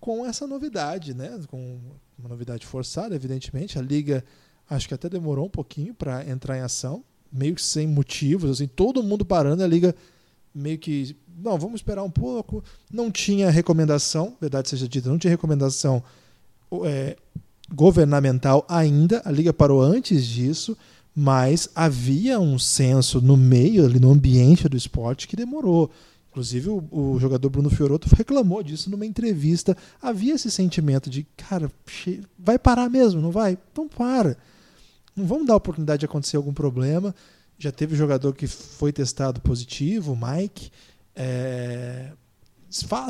com 0.00 0.24
essa 0.24 0.46
novidade, 0.46 1.14
né? 1.14 1.38
com 1.48 1.78
uma 2.18 2.28
novidade 2.28 2.66
forçada, 2.66 3.14
evidentemente. 3.14 3.78
A 3.78 3.82
liga 3.82 4.24
acho 4.68 4.88
que 4.88 4.94
até 4.94 5.08
demorou 5.08 5.46
um 5.46 5.50
pouquinho 5.50 5.94
para 5.94 6.26
entrar 6.28 6.56
em 6.56 6.60
ação, 6.60 7.04
meio 7.30 7.54
que 7.54 7.62
sem 7.62 7.86
motivos, 7.86 8.50
assim, 8.50 8.66
todo 8.66 9.02
mundo 9.02 9.24
parando, 9.24 9.62
a 9.62 9.66
liga 9.66 9.94
meio 10.54 10.78
que, 10.78 11.16
não, 11.36 11.58
vamos 11.58 11.80
esperar 11.80 12.02
um 12.02 12.10
pouco. 12.10 12.62
Não 12.90 13.10
tinha 13.10 13.50
recomendação, 13.50 14.36
verdade 14.40 14.68
seja 14.68 14.88
dita, 14.88 15.08
não 15.08 15.18
tinha 15.18 15.30
recomendação 15.30 16.02
é, 16.84 17.16
governamental 17.72 18.64
ainda, 18.68 19.22
a 19.24 19.30
liga 19.30 19.52
parou 19.52 19.80
antes 19.80 20.26
disso, 20.26 20.76
mas 21.14 21.68
havia 21.74 22.40
um 22.40 22.58
senso 22.58 23.20
no 23.20 23.36
meio, 23.36 23.84
ali 23.84 24.00
no 24.00 24.10
ambiente 24.10 24.68
do 24.68 24.76
esporte 24.76 25.28
que 25.28 25.36
demorou. 25.36 25.90
Inclusive, 26.30 26.68
o, 26.68 26.84
o, 26.90 27.18
jogador 27.20 27.48
Bruno 27.48 27.70
Fioroto 27.70 28.08
reclamou 28.16 28.60
disso 28.62 28.90
numa 28.90 29.06
entrevista. 29.06 29.76
Havia 30.02 30.34
esse 30.34 30.50
sentimento 30.50 31.08
de, 31.08 31.24
cara, 31.36 31.70
vai 32.36 32.58
parar 32.58 32.90
mesmo, 32.90 33.20
não 33.20 33.30
vai? 33.30 33.56
Então 33.72 33.88
para. 33.88 34.36
Não 35.14 35.24
vamos 35.26 35.46
dar 35.46 35.54
oportunidade 35.54 36.00
de 36.00 36.06
acontecer 36.06 36.36
algum 36.36 36.52
problema. 36.52 37.14
Já 37.56 37.70
teve 37.70 37.94
jogador 37.94 38.34
que 38.34 38.48
foi 38.48 38.92
testado 38.92 39.40
positivo, 39.40 40.12
o 40.12 40.16
Mike. 40.16 40.72
É... 41.14 42.10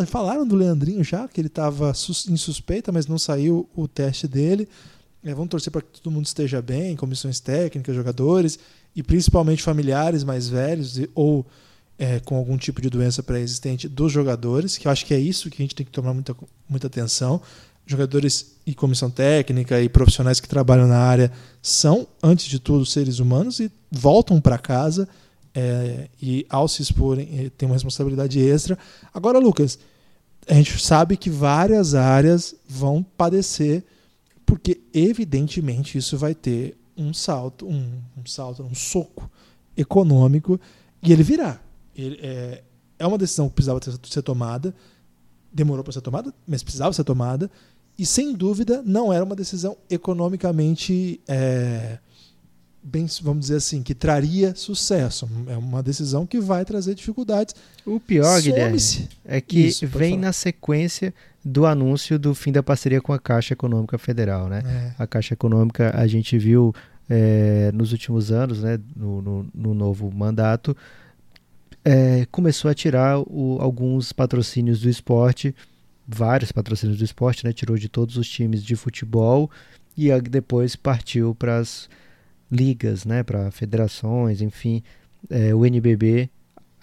Falaram 0.06 0.46
do 0.46 0.56
Leandrinho 0.56 1.02
já, 1.02 1.26
que 1.26 1.40
ele 1.40 1.48
estava 1.48 1.92
em 2.28 2.36
suspeita, 2.36 2.92
mas 2.92 3.06
não 3.06 3.18
saiu 3.18 3.68
o 3.74 3.88
teste 3.88 4.28
dele. 4.28 4.68
É, 5.24 5.32
vamos 5.32 5.48
torcer 5.48 5.72
para 5.72 5.80
que 5.80 6.00
todo 6.00 6.12
mundo 6.12 6.26
esteja 6.26 6.60
bem, 6.60 6.94
comissões 6.96 7.40
técnicas, 7.40 7.96
jogadores 7.96 8.58
e 8.94 9.02
principalmente 9.02 9.62
familiares 9.62 10.22
mais 10.22 10.48
velhos 10.48 11.00
ou 11.14 11.46
é, 11.98 12.20
com 12.20 12.36
algum 12.36 12.58
tipo 12.58 12.82
de 12.82 12.90
doença 12.90 13.22
pré-existente 13.22 13.88
dos 13.88 14.12
jogadores, 14.12 14.76
que 14.76 14.86
eu 14.86 14.92
acho 14.92 15.06
que 15.06 15.14
é 15.14 15.18
isso 15.18 15.48
que 15.48 15.62
a 15.62 15.64
gente 15.64 15.74
tem 15.74 15.86
que 15.86 15.92
tomar 15.92 16.12
muita, 16.12 16.36
muita 16.68 16.86
atenção. 16.86 17.40
Jogadores 17.86 18.56
e 18.66 18.74
comissão 18.74 19.10
técnica 19.10 19.80
e 19.80 19.88
profissionais 19.88 20.40
que 20.40 20.48
trabalham 20.48 20.86
na 20.86 20.98
área 20.98 21.30
são, 21.62 22.06
antes 22.22 22.46
de 22.46 22.58
tudo, 22.58 22.84
seres 22.84 23.18
humanos 23.18 23.60
e 23.60 23.70
voltam 23.90 24.40
para 24.40 24.58
casa 24.58 25.08
é, 25.54 26.08
e, 26.20 26.44
ao 26.48 26.66
se 26.66 26.82
exporem, 26.82 27.50
têm 27.56 27.68
uma 27.68 27.74
responsabilidade 27.74 28.40
extra. 28.40 28.78
Agora, 29.12 29.38
Lucas, 29.38 29.78
a 30.48 30.54
gente 30.54 30.78
sabe 30.82 31.16
que 31.16 31.30
várias 31.30 31.94
áreas 31.94 32.54
vão 32.68 33.02
padecer, 33.02 33.84
porque, 34.44 34.80
evidentemente, 34.92 35.96
isso 35.96 36.18
vai 36.18 36.34
ter 36.34 36.76
um 36.96 37.14
salto, 37.14 37.66
um, 37.66 38.00
um 38.16 38.26
salto, 38.26 38.62
um 38.62 38.74
soco 38.74 39.30
econômico, 39.76 40.60
e 41.02 41.12
ele 41.12 41.22
virá. 41.22 41.60
Ele, 41.96 42.18
é, 42.22 42.62
é 42.98 43.06
uma 43.06 43.18
decisão 43.18 43.48
que 43.48 43.54
precisava 43.54 43.80
ter, 43.80 43.92
ser 44.08 44.22
tomada, 44.22 44.74
demorou 45.52 45.84
para 45.84 45.92
ser 45.92 46.00
tomada, 46.00 46.34
mas 46.46 46.62
precisava 46.62 46.92
ser 46.92 47.04
tomada, 47.04 47.50
e 47.98 48.04
sem 48.04 48.32
dúvida 48.32 48.82
não 48.84 49.12
era 49.12 49.24
uma 49.24 49.36
decisão 49.36 49.76
economicamente, 49.88 51.20
é, 51.28 51.98
bem, 52.84 53.06
vamos 53.22 53.46
dizer 53.46 53.56
assim, 53.56 53.82
que 53.82 53.94
traria 53.94 54.54
sucesso. 54.54 55.28
É 55.48 55.56
uma 55.56 55.82
decisão 55.82 56.26
que 56.26 56.38
vai 56.38 56.64
trazer 56.64 56.94
dificuldades. 56.94 57.54
O 57.86 57.98
pior, 57.98 58.40
Guilherme, 58.42 58.78
é 59.24 59.40
que 59.40 59.66
Isso, 59.66 59.86
vem 59.86 60.18
na 60.18 60.32
sequência 60.32 61.14
do 61.42 61.64
anúncio 61.64 62.18
do 62.18 62.34
fim 62.34 62.52
da 62.52 62.62
parceria 62.62 63.00
com 63.00 63.12
a 63.12 63.18
Caixa 63.18 63.54
Econômica 63.54 63.96
Federal. 63.96 64.48
Né? 64.48 64.62
É. 64.66 65.02
A 65.02 65.06
Caixa 65.06 65.32
Econômica, 65.32 65.92
a 65.96 66.06
gente 66.06 66.36
viu 66.36 66.74
é, 67.08 67.72
nos 67.72 67.92
últimos 67.92 68.30
anos, 68.30 68.62
né, 68.62 68.78
no, 68.94 69.22
no, 69.22 69.46
no 69.54 69.74
novo 69.74 70.10
mandato, 70.10 70.76
é, 71.84 72.26
começou 72.30 72.70
a 72.70 72.74
tirar 72.74 73.18
o, 73.18 73.58
alguns 73.60 74.12
patrocínios 74.12 74.80
do 74.80 74.88
esporte, 74.88 75.54
vários 76.06 76.52
patrocínios 76.52 76.98
do 76.98 77.04
esporte, 77.04 77.44
né? 77.44 77.52
tirou 77.52 77.76
de 77.76 77.88
todos 77.88 78.16
os 78.16 78.28
times 78.28 78.62
de 78.62 78.76
futebol 78.76 79.50
e 79.96 80.08
depois 80.20 80.76
partiu 80.76 81.34
para 81.34 81.58
as 81.58 81.88
ligas, 82.54 83.04
né? 83.04 83.22
para 83.22 83.50
federações, 83.50 84.40
enfim. 84.40 84.82
É, 85.28 85.54
o 85.54 85.64
NBB 85.64 86.30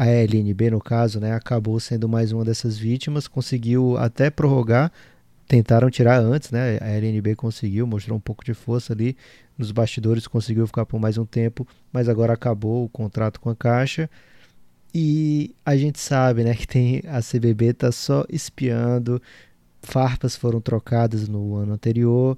a 0.01 0.07
LNB, 0.07 0.71
no 0.71 0.81
caso, 0.81 1.19
né, 1.19 1.31
acabou 1.34 1.79
sendo 1.79 2.10
mais 2.10 2.31
uma 2.31 2.43
dessas 2.43 2.75
vítimas, 2.75 3.27
conseguiu 3.27 3.97
até 3.97 4.31
prorrogar, 4.31 4.91
tentaram 5.47 5.91
tirar 5.91 6.19
antes, 6.19 6.49
né? 6.49 6.79
A 6.81 6.88
LNB 6.89 7.36
conseguiu, 7.36 7.86
mostrou 7.86 8.17
um 8.17 8.19
pouco 8.19 8.43
de 8.43 8.55
força 8.55 8.93
ali 8.93 9.15
nos 9.55 9.71
bastidores, 9.71 10.25
conseguiu 10.25 10.65
ficar 10.65 10.88
por 10.88 10.99
mais 10.99 11.19
um 11.19 11.25
tempo, 11.25 11.67
mas 11.93 12.10
agora 12.10 12.34
acabou 12.34 12.84
o 12.86 12.89
contrato 12.89 13.39
com 13.39 13.51
a 13.51 13.55
Caixa. 13.55 14.10
E 14.91 15.53
a 15.63 15.77
gente 15.77 15.99
sabe, 15.99 16.43
né, 16.43 16.55
que 16.55 16.67
tem 16.67 17.03
a 17.07 17.21
CBB 17.21 17.71
tá 17.73 17.91
só 17.91 18.25
espiando, 18.27 19.21
farpas 19.84 20.36
foram 20.36 20.60
trocadas 20.60 21.27
no 21.27 21.57
ano 21.57 21.73
anterior, 21.73 22.36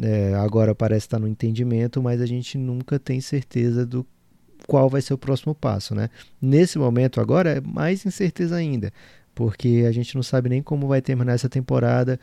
é, 0.00 0.34
agora 0.34 0.74
parece 0.74 1.06
estar 1.06 1.18
no 1.18 1.28
entendimento, 1.28 2.02
mas 2.02 2.20
a 2.20 2.26
gente 2.26 2.56
nunca 2.56 2.98
tem 2.98 3.20
certeza 3.20 3.84
do 3.84 4.06
qual 4.66 4.88
vai 4.88 5.02
ser 5.02 5.14
o 5.14 5.18
próximo 5.18 5.54
passo, 5.54 5.94
né? 5.94 6.08
Nesse 6.40 6.78
momento 6.78 7.20
agora 7.20 7.58
é 7.58 7.60
mais 7.60 8.06
incerteza 8.06 8.56
ainda, 8.56 8.92
porque 9.34 9.84
a 9.86 9.92
gente 9.92 10.14
não 10.14 10.22
sabe 10.22 10.48
nem 10.48 10.62
como 10.62 10.86
vai 10.86 11.02
terminar 11.02 11.32
essa 11.32 11.48
temporada. 11.48 12.18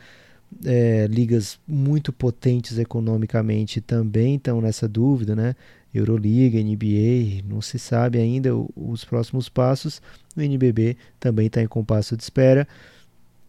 É, 0.64 1.06
ligas 1.06 1.60
muito 1.66 2.12
potentes 2.12 2.76
economicamente 2.76 3.80
também 3.80 4.34
estão 4.34 4.60
nessa 4.60 4.88
dúvida, 4.88 5.36
né? 5.36 5.54
Euroliga, 5.92 6.60
NBA, 6.60 7.42
não 7.48 7.60
se 7.60 7.78
sabe 7.78 8.18
ainda 8.18 8.50
os 8.76 9.04
próximos 9.04 9.48
passos. 9.48 10.00
O 10.36 10.40
NBB 10.40 10.96
também 11.18 11.46
está 11.46 11.62
em 11.62 11.66
compasso 11.66 12.16
de 12.16 12.22
espera. 12.22 12.66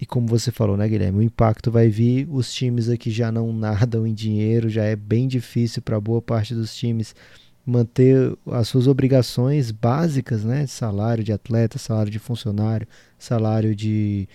E 0.02 0.06
como 0.06 0.26
você 0.26 0.52
falou, 0.52 0.76
né, 0.76 0.90
Guilherme? 0.90 1.20
O 1.20 1.22
impacto 1.22 1.70
vai 1.72 1.88
vir. 1.88 2.28
Os 2.28 2.52
times 2.52 2.90
aqui 2.90 3.12
já 3.12 3.32
não 3.32 3.54
nadam 3.54 4.08
em 4.08 4.14
dinheiro, 4.16 4.68
já 4.68 4.84
é 4.84 4.96
bem 4.96 5.28
difícil 5.28 5.80
para 5.84 6.00
boa 6.00 6.20
parte 6.20 6.56
dos 6.56 6.76
times 6.76 7.16
manter 7.64 8.36
as 8.48 8.68
suas 8.68 8.88
obrigações 8.88 9.70
básicas, 9.70 10.44
né? 10.44 10.66
Salário 10.66 11.24
de 11.24 11.32
atleta, 11.32 11.78
salário 11.78 12.12
de 12.12 12.18
funcionário, 12.18 12.88
salário 13.20 13.76
de, 13.76 14.28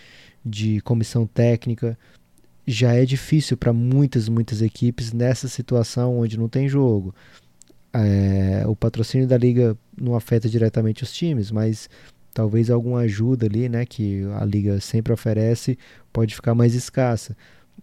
de 0.44 0.80
comissão 0.82 1.26
técnica. 1.26 1.98
Já 2.64 2.94
é 2.94 3.04
difícil 3.04 3.56
para 3.56 3.72
muitas, 3.72 4.28
muitas 4.28 4.62
equipes 4.62 5.12
nessa 5.12 5.48
situação 5.48 6.16
onde 6.20 6.38
não 6.38 6.48
tem 6.48 6.68
jogo. 6.68 7.12
É, 7.92 8.64
o 8.68 8.76
patrocínio 8.76 9.26
da 9.26 9.36
liga 9.36 9.76
não 10.00 10.14
afeta 10.14 10.48
diretamente 10.48 11.02
os 11.02 11.12
times, 11.12 11.50
mas 11.50 11.88
talvez 12.36 12.68
alguma 12.68 12.98
ajuda 12.98 13.46
ali, 13.46 13.66
né, 13.66 13.86
que 13.86 14.22
a 14.38 14.44
liga 14.44 14.78
sempre 14.78 15.10
oferece, 15.10 15.78
pode 16.12 16.34
ficar 16.34 16.54
mais 16.54 16.74
escassa. 16.74 17.34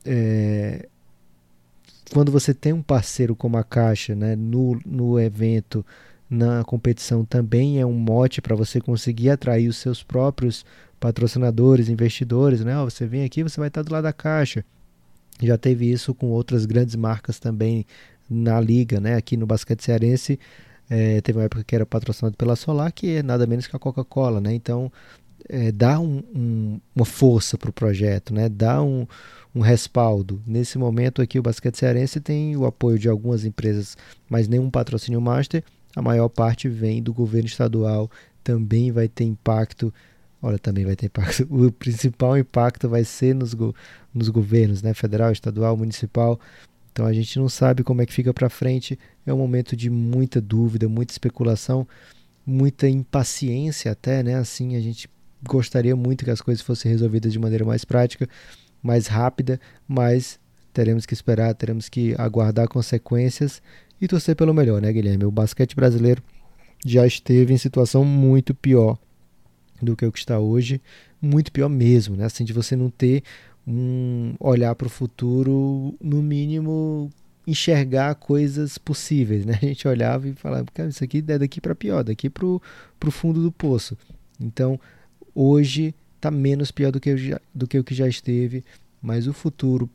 É, 0.06 0.88
quando 2.14 2.32
você 2.32 2.54
tem 2.54 2.72
um 2.72 2.84
parceiro 2.84 3.36
como 3.36 3.58
a 3.58 3.64
Caixa 3.64 4.14
né, 4.14 4.36
no, 4.36 4.80
no 4.86 5.20
evento, 5.20 5.84
na 6.30 6.64
competição, 6.66 7.26
também 7.26 7.80
é 7.82 7.86
um 7.86 7.94
mote 7.94 8.44
para 8.44 8.56
você 8.56 8.80
conseguir 8.80 9.32
atrair 9.32 9.68
os 9.68 9.78
seus 9.78 10.04
próprios 10.04 10.64
patrocinadores, 11.00 11.90
investidores. 11.90 12.64
Né? 12.64 12.76
você 12.84 13.08
vem 13.08 13.24
aqui, 13.24 13.42
você 13.42 13.60
vai 13.60 13.70
estar 13.70 13.82
do 13.82 13.92
lado 13.92 14.04
da 14.04 14.14
Caixa. 14.14 14.64
Já 15.42 15.58
teve 15.58 15.92
isso 15.92 16.14
com 16.14 16.28
outras 16.28 16.68
grandes 16.68 16.96
marcas 16.96 17.40
também 17.40 17.88
na 18.30 18.62
liga, 18.62 19.00
né? 19.00 19.16
aqui 19.16 19.36
no 19.36 19.48
basquete 19.48 19.84
cearense. 19.84 20.40
É, 20.90 21.22
teve 21.22 21.40
uma 21.40 21.46
época 21.46 21.64
que 21.64 21.76
era 21.76 21.86
patrocinado 21.86 22.36
pela 22.36 22.56
Solar, 22.56 22.92
que 22.92 23.18
é 23.18 23.24
nada 23.24 23.48
menos 23.48 23.68
que 23.68 23.76
a 23.76 23.80
Coca-Cola, 23.80 24.40
né? 24.40 24.54
Então, 24.54 24.92
é, 25.50 25.72
dá 25.72 26.00
um, 26.00 26.24
um, 26.36 26.82
uma 26.96 27.06
força 27.06 27.58
para 27.58 27.70
o 27.70 27.74
projeto, 27.74 28.34
né? 28.34 28.50
dá 28.50 28.82
um, 28.82 29.08
um 29.54 29.60
respaldo. 29.60 30.42
Nesse 30.46 30.78
momento 30.78 31.22
aqui 31.22 31.40
o 31.40 31.44
basquete 31.44 31.78
cearense 31.78 32.20
tem 32.20 32.56
o 32.56 32.66
apoio 32.66 32.98
de 32.98 33.10
algumas 33.10 33.46
empresas, 33.46 33.98
mas 34.30 34.48
nenhum 34.48 34.70
patrocínio 34.70 35.22
master. 35.22 35.64
A 35.96 36.02
maior 36.02 36.30
parte 36.30 36.68
vem 36.68 37.04
do 37.04 37.14
governo 37.14 37.48
estadual, 37.48 38.10
também 38.44 38.92
vai 38.92 39.08
ter 39.08 39.26
impacto. 39.26 39.94
Olha, 40.42 40.58
também 40.58 40.86
vai 40.86 40.96
ter 40.96 41.06
impacto. 41.06 41.48
O 41.52 41.72
principal 41.72 42.38
impacto 42.38 42.90
vai 42.90 43.04
ser 43.04 43.36
nos, 43.36 43.54
go 43.54 43.76
nos 44.14 44.30
governos, 44.30 44.82
né? 44.82 44.94
Federal, 44.94 45.32
estadual, 45.32 45.78
municipal. 45.78 46.40
Então 46.94 47.08
a 47.08 47.12
gente 47.12 47.40
não 47.40 47.50
sabe 47.50 47.84
como 47.84 48.02
é 48.02 48.06
que 48.06 48.14
fica 48.14 48.32
para 48.32 48.48
frente. 48.50 48.98
É 49.26 49.34
um 49.34 49.38
momento 49.38 49.76
de 49.76 49.90
muita 49.90 50.40
dúvida, 50.40 50.88
muita 50.88 51.12
especulação, 51.12 51.88
muita 52.46 52.88
impaciência 52.88 53.92
até, 53.92 54.22
né? 54.22 54.36
Assim, 54.36 54.76
a 54.76 54.80
gente 54.80 55.10
gostaria 55.44 55.96
muito 55.96 56.24
que 56.24 56.32
as 56.32 56.40
coisas 56.40 56.64
fossem 56.64 56.92
resolvidas 56.92 57.34
de 57.34 57.40
maneira 57.40 57.66
mais 57.66 57.84
prática, 57.84 58.30
mais 58.82 59.08
rápida, 59.08 59.60
mas 59.88 60.40
teremos 60.72 61.06
que 61.06 61.16
esperar, 61.16 61.54
teremos 61.56 61.90
que 61.90 62.14
aguardar 62.18 62.68
consequências 62.68 63.62
e 64.00 64.08
torcer 64.08 64.36
pelo 64.36 64.54
melhor, 64.54 64.80
né, 64.80 64.94
Guilherme? 64.94 65.26
O 65.26 65.32
basquete 65.32 65.76
brasileiro 65.76 66.22
já 66.86 67.08
esteve 67.08 67.54
em 67.54 67.58
situação 67.58 68.06
muito 68.06 68.54
pior 68.54 69.00
do 69.82 69.96
que 69.96 70.06
o 70.06 70.12
que 70.12 70.20
está 70.20 70.40
hoje, 70.40 70.80
muito 71.20 71.52
pior 71.52 71.70
mesmo, 71.70 72.16
né? 72.16 72.26
Assim, 72.26 72.44
de 72.46 72.54
você 72.54 72.76
não 72.76 72.90
ter 72.90 73.24
um 73.68 74.36
olhar 74.40 74.76
para 74.76 74.88
o 74.88 74.90
futuro, 74.90 75.96
no 76.02 76.22
mínimo 76.22 77.10
enxergar 77.46 78.16
coisas 78.16 78.78
possíveis, 78.78 79.46
né? 79.46 79.58
A 79.62 79.66
gente 79.66 79.88
olhava 79.88 80.28
e 80.28 80.34
falava, 80.34 80.66
cara, 80.74 80.90
isso 80.90 81.04
aqui 81.04 81.24
é 81.28 81.38
daqui 81.38 81.60
para 81.60 81.76
pior, 81.76 82.04
daqui 82.04 82.30
para 82.30 82.46
o 82.46 82.62
fundo 83.10 83.42
do 83.42 83.52
poço. 83.52 83.98
Então, 84.40 84.80
hoje 85.34 85.94
está 86.16 86.32
menos 86.32 86.72
pior 86.72 86.92
do 86.92 87.00
que, 87.00 87.16
já, 87.18 87.40
do 87.54 87.68
que 87.68 87.78
o 87.78 87.84
que 87.84 87.94
já 87.94 88.08
esteve, 88.08 88.64
mas 89.02 89.28
o 89.28 89.34
futuro 89.34 89.90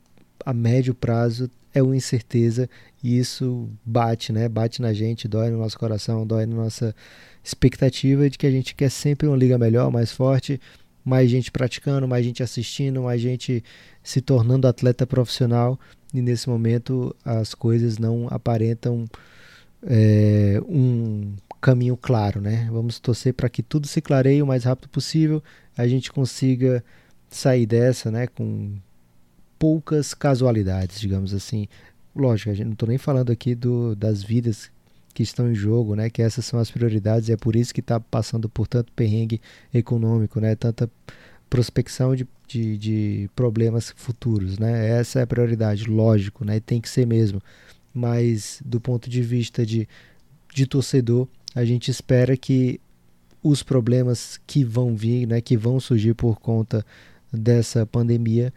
a 0.45 0.53
médio 0.53 0.95
prazo 0.95 1.51
é 1.75 1.83
uma 1.83 1.97
incerteza 1.97 2.69
e 3.03 3.19
isso 3.19 3.69
bate, 3.85 4.33
né? 4.33 4.49
Bate 4.49 4.81
na 4.83 4.93
gente, 4.93 5.29
dói 5.29 5.51
no 5.51 5.59
nosso 5.59 5.79
coração, 5.79 6.27
dói 6.27 6.47
na 6.47 6.57
nossa 6.57 6.95
expectativa 7.43 8.29
de 8.29 8.37
que 8.37 8.47
a 8.47 8.51
gente 8.51 8.75
quer 8.75 8.91
sempre 8.91 9.27
uma 9.27 9.37
liga 9.37 9.57
melhor, 9.59 9.91
mais 9.91 10.13
forte, 10.13 10.61
mais 11.09 11.31
gente 11.31 11.51
praticando, 11.51 12.07
mais 12.07 12.25
gente 12.25 12.43
assistindo, 12.43 13.03
mais 13.03 13.21
gente 13.21 13.65
se 14.03 14.21
tornando 14.21 14.69
atleta 14.69 15.07
profissional 15.07 15.81
e 16.13 16.21
nesse 16.21 16.49
momento 16.49 17.15
as 17.25 17.55
coisas 17.55 17.99
não 17.99 18.29
aparentam 18.31 19.07
é, 19.83 20.61
um 20.69 21.35
caminho 21.61 21.97
claro, 21.97 22.41
né? 22.41 22.69
Vamos 22.71 23.01
torcer 23.01 23.33
para 23.33 23.49
que 23.49 23.63
tudo 23.63 23.87
se 23.87 24.01
clareie 24.01 24.43
o 24.43 24.47
mais 24.47 24.65
rápido 24.65 24.89
possível, 24.91 25.43
a 25.77 25.89
gente 25.89 26.13
consiga 26.13 26.85
sair 27.31 27.67
dessa, 27.67 28.11
né, 28.11 28.27
com 28.27 28.77
poucas 29.59 30.15
casualidades, 30.15 31.01
digamos 31.01 31.35
assim. 31.35 31.69
Lógico, 32.15 32.51
a 32.51 32.55
gente 32.55 32.67
não 32.67 32.73
estou 32.73 32.89
nem 32.89 32.99
falando 32.99 33.31
aqui 33.31 33.55
do, 33.55 33.95
das 33.95 34.23
vidas 34.23 34.71
que 35.19 35.25
estão 35.25 35.51
em 35.51 35.55
jogo, 35.55 35.97
né? 35.97 36.09
Que 36.09 36.23
essas 36.23 36.45
são 36.45 36.61
as 36.61 36.71
prioridades 36.71 37.29
e 37.29 37.33
é 37.33 37.37
por 37.37 37.57
isso 37.57 37.75
que 37.75 37.81
está 37.81 37.99
passando 37.99 38.49
por 38.49 38.69
tanto 38.69 38.93
perrengue 38.93 39.41
econômico, 39.75 40.39
né? 40.39 40.55
Tanta 40.55 40.89
prospecção 41.51 42.15
de, 42.15 42.25
de, 42.47 42.79
de, 42.79 43.31
problemas 43.35 43.93
futuros, 43.97 44.61
né? 44.61 44.91
Essa 44.91 45.19
é 45.19 45.23
a 45.23 45.27
prioridade, 45.27 45.91
lógico, 45.91 46.45
né? 46.45 46.61
Tem 46.61 46.81
que 46.81 46.89
ser 46.89 47.05
mesmo. 47.05 47.43
Mas 47.93 48.63
do 48.65 48.81
ponto 48.81 49.11
de 49.11 49.21
vista 49.21 49.67
de, 49.67 49.89
de 50.55 50.67
torcedor, 50.67 51.27
a 51.53 51.65
gente 51.65 51.91
espera 51.91 52.37
que 52.37 52.81
os 53.43 53.65
problemas 53.65 54.39
que 54.47 54.63
vão 54.63 54.95
vir, 54.95 55.27
né, 55.27 55.41
que 55.41 55.57
vão 55.57 55.81
surgir 55.81 56.15
por 56.15 56.39
conta 56.39 56.87
dessa 57.33 57.85
pandemia, 57.85 58.55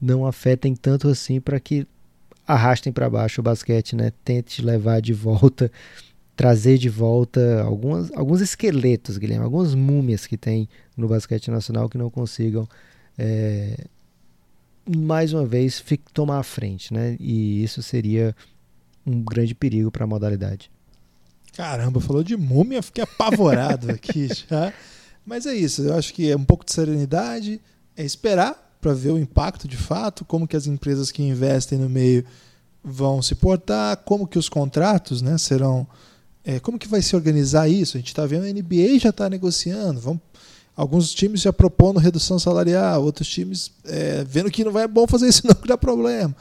não 0.00 0.24
afetem 0.24 0.76
tanto 0.76 1.08
assim 1.08 1.40
para 1.40 1.58
que 1.58 1.88
arrastem 2.46 2.92
para 2.92 3.08
baixo 3.08 3.40
o 3.40 3.44
basquete, 3.44 3.96
né? 3.96 4.12
Tente 4.24 4.62
levar 4.62 5.00
de 5.00 5.12
volta, 5.12 5.70
trazer 6.36 6.78
de 6.78 6.88
volta 6.88 7.62
algumas, 7.62 8.12
alguns 8.12 8.40
esqueletos, 8.40 9.18
Guilherme, 9.18 9.44
algumas 9.44 9.74
múmias 9.74 10.26
que 10.26 10.36
tem 10.36 10.68
no 10.96 11.08
basquete 11.08 11.50
nacional 11.50 11.88
que 11.88 11.98
não 11.98 12.10
consigam 12.10 12.68
é, 13.18 13.86
mais 14.86 15.32
uma 15.32 15.46
vez 15.46 15.82
tomar 16.12 16.38
a 16.38 16.42
frente, 16.42 16.92
né? 16.92 17.16
E 17.18 17.62
isso 17.62 17.82
seria 17.82 18.34
um 19.06 19.22
grande 19.22 19.54
perigo 19.54 19.90
para 19.90 20.04
a 20.04 20.06
modalidade. 20.06 20.70
Caramba, 21.56 22.00
falou 22.00 22.22
de 22.22 22.36
múmia, 22.36 22.82
fiquei 22.82 23.04
apavorado 23.04 23.90
aqui 23.90 24.28
já. 24.48 24.72
Mas 25.24 25.46
é 25.46 25.54
isso, 25.54 25.82
eu 25.82 25.94
acho 25.94 26.12
que 26.12 26.30
é 26.30 26.36
um 26.36 26.44
pouco 26.44 26.64
de 26.64 26.72
serenidade, 26.72 27.60
é 27.96 28.04
esperar 28.04 28.63
para 28.84 28.92
ver 28.92 29.12
o 29.12 29.18
impacto 29.18 29.66
de 29.66 29.78
fato, 29.78 30.26
como 30.26 30.46
que 30.46 30.54
as 30.54 30.66
empresas 30.66 31.10
que 31.10 31.22
investem 31.22 31.78
no 31.78 31.88
meio 31.88 32.22
vão 32.84 33.22
se 33.22 33.34
portar, 33.34 33.96
como 33.96 34.26
que 34.26 34.38
os 34.38 34.46
contratos 34.46 35.22
né, 35.22 35.38
serão. 35.38 35.86
É, 36.44 36.60
como 36.60 36.78
que 36.78 36.86
vai 36.86 37.00
se 37.00 37.16
organizar 37.16 37.66
isso? 37.66 37.96
A 37.96 38.00
gente 38.00 38.08
está 38.08 38.26
vendo 38.26 38.44
a 38.44 38.52
NBA 38.52 38.98
já 38.98 39.08
está 39.08 39.30
negociando, 39.30 39.98
vão, 39.98 40.20
alguns 40.76 41.14
times 41.14 41.40
já 41.40 41.50
propondo 41.50 41.98
redução 41.98 42.38
salarial, 42.38 43.02
outros 43.02 43.26
times 43.26 43.72
é, 43.86 44.22
vendo 44.28 44.50
que 44.50 44.62
não 44.62 44.70
vai 44.70 44.84
é 44.84 44.88
bom 44.88 45.06
fazer 45.06 45.28
isso, 45.28 45.40
não 45.48 45.54
que 45.54 45.66
dá 45.66 45.78
problema. 45.78 46.36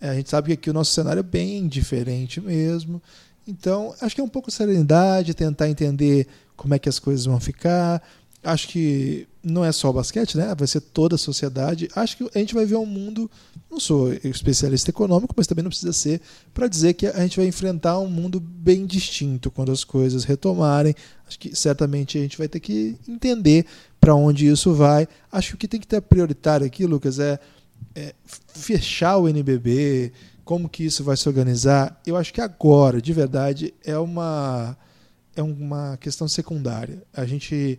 É, 0.00 0.10
a 0.10 0.14
gente 0.14 0.30
sabe 0.30 0.46
que 0.46 0.52
aqui 0.52 0.70
o 0.70 0.72
nosso 0.72 0.92
cenário 0.92 1.18
é 1.18 1.24
bem 1.24 1.66
diferente 1.66 2.40
mesmo. 2.40 3.02
Então, 3.44 3.92
acho 4.00 4.14
que 4.14 4.20
é 4.20 4.24
um 4.24 4.28
pouco 4.28 4.50
de 4.50 4.54
serenidade, 4.54 5.34
tentar 5.34 5.68
entender 5.68 6.28
como 6.56 6.74
é 6.74 6.78
que 6.78 6.88
as 6.88 7.00
coisas 7.00 7.24
vão 7.24 7.40
ficar. 7.40 8.00
Acho 8.42 8.68
que 8.68 9.26
não 9.42 9.64
é 9.64 9.72
só 9.72 9.90
o 9.90 9.92
basquete, 9.92 10.36
né? 10.36 10.54
Vai 10.56 10.66
ser 10.68 10.80
toda 10.80 11.16
a 11.16 11.18
sociedade. 11.18 11.88
Acho 11.94 12.16
que 12.16 12.30
a 12.34 12.38
gente 12.38 12.54
vai 12.54 12.64
ver 12.64 12.76
um 12.76 12.86
mundo. 12.86 13.30
Não 13.70 13.80
sou 13.80 14.12
especialista 14.12 14.90
econômico, 14.90 15.34
mas 15.36 15.46
também 15.46 15.62
não 15.62 15.70
precisa 15.70 15.92
ser 15.92 16.20
para 16.54 16.68
dizer 16.68 16.94
que 16.94 17.06
a 17.06 17.20
gente 17.20 17.36
vai 17.36 17.46
enfrentar 17.46 17.98
um 17.98 18.08
mundo 18.08 18.38
bem 18.38 18.86
distinto 18.86 19.50
quando 19.50 19.72
as 19.72 19.84
coisas 19.84 20.24
retomarem. 20.24 20.94
Acho 21.26 21.38
que 21.38 21.54
certamente 21.54 22.16
a 22.16 22.20
gente 22.20 22.38
vai 22.38 22.48
ter 22.48 22.60
que 22.60 22.96
entender 23.08 23.66
para 24.00 24.14
onde 24.14 24.46
isso 24.46 24.72
vai. 24.72 25.08
Acho 25.30 25.50
que 25.50 25.54
o 25.54 25.58
que 25.58 25.68
tem 25.68 25.80
que 25.80 25.86
ter 25.86 26.00
prioritário 26.00 26.66
aqui, 26.66 26.86
Lucas, 26.86 27.18
é, 27.18 27.38
é 27.94 28.14
fechar 28.26 29.18
o 29.18 29.28
NBB, 29.28 30.12
como 30.44 30.68
que 30.68 30.84
isso 30.84 31.02
vai 31.02 31.16
se 31.16 31.28
organizar. 31.28 32.00
Eu 32.06 32.16
acho 32.16 32.32
que 32.32 32.40
agora, 32.40 33.02
de 33.02 33.12
verdade, 33.12 33.74
é 33.84 33.98
uma 33.98 34.76
é 35.36 35.42
uma 35.42 35.96
questão 35.98 36.26
secundária. 36.26 37.02
A 37.14 37.24
gente 37.24 37.78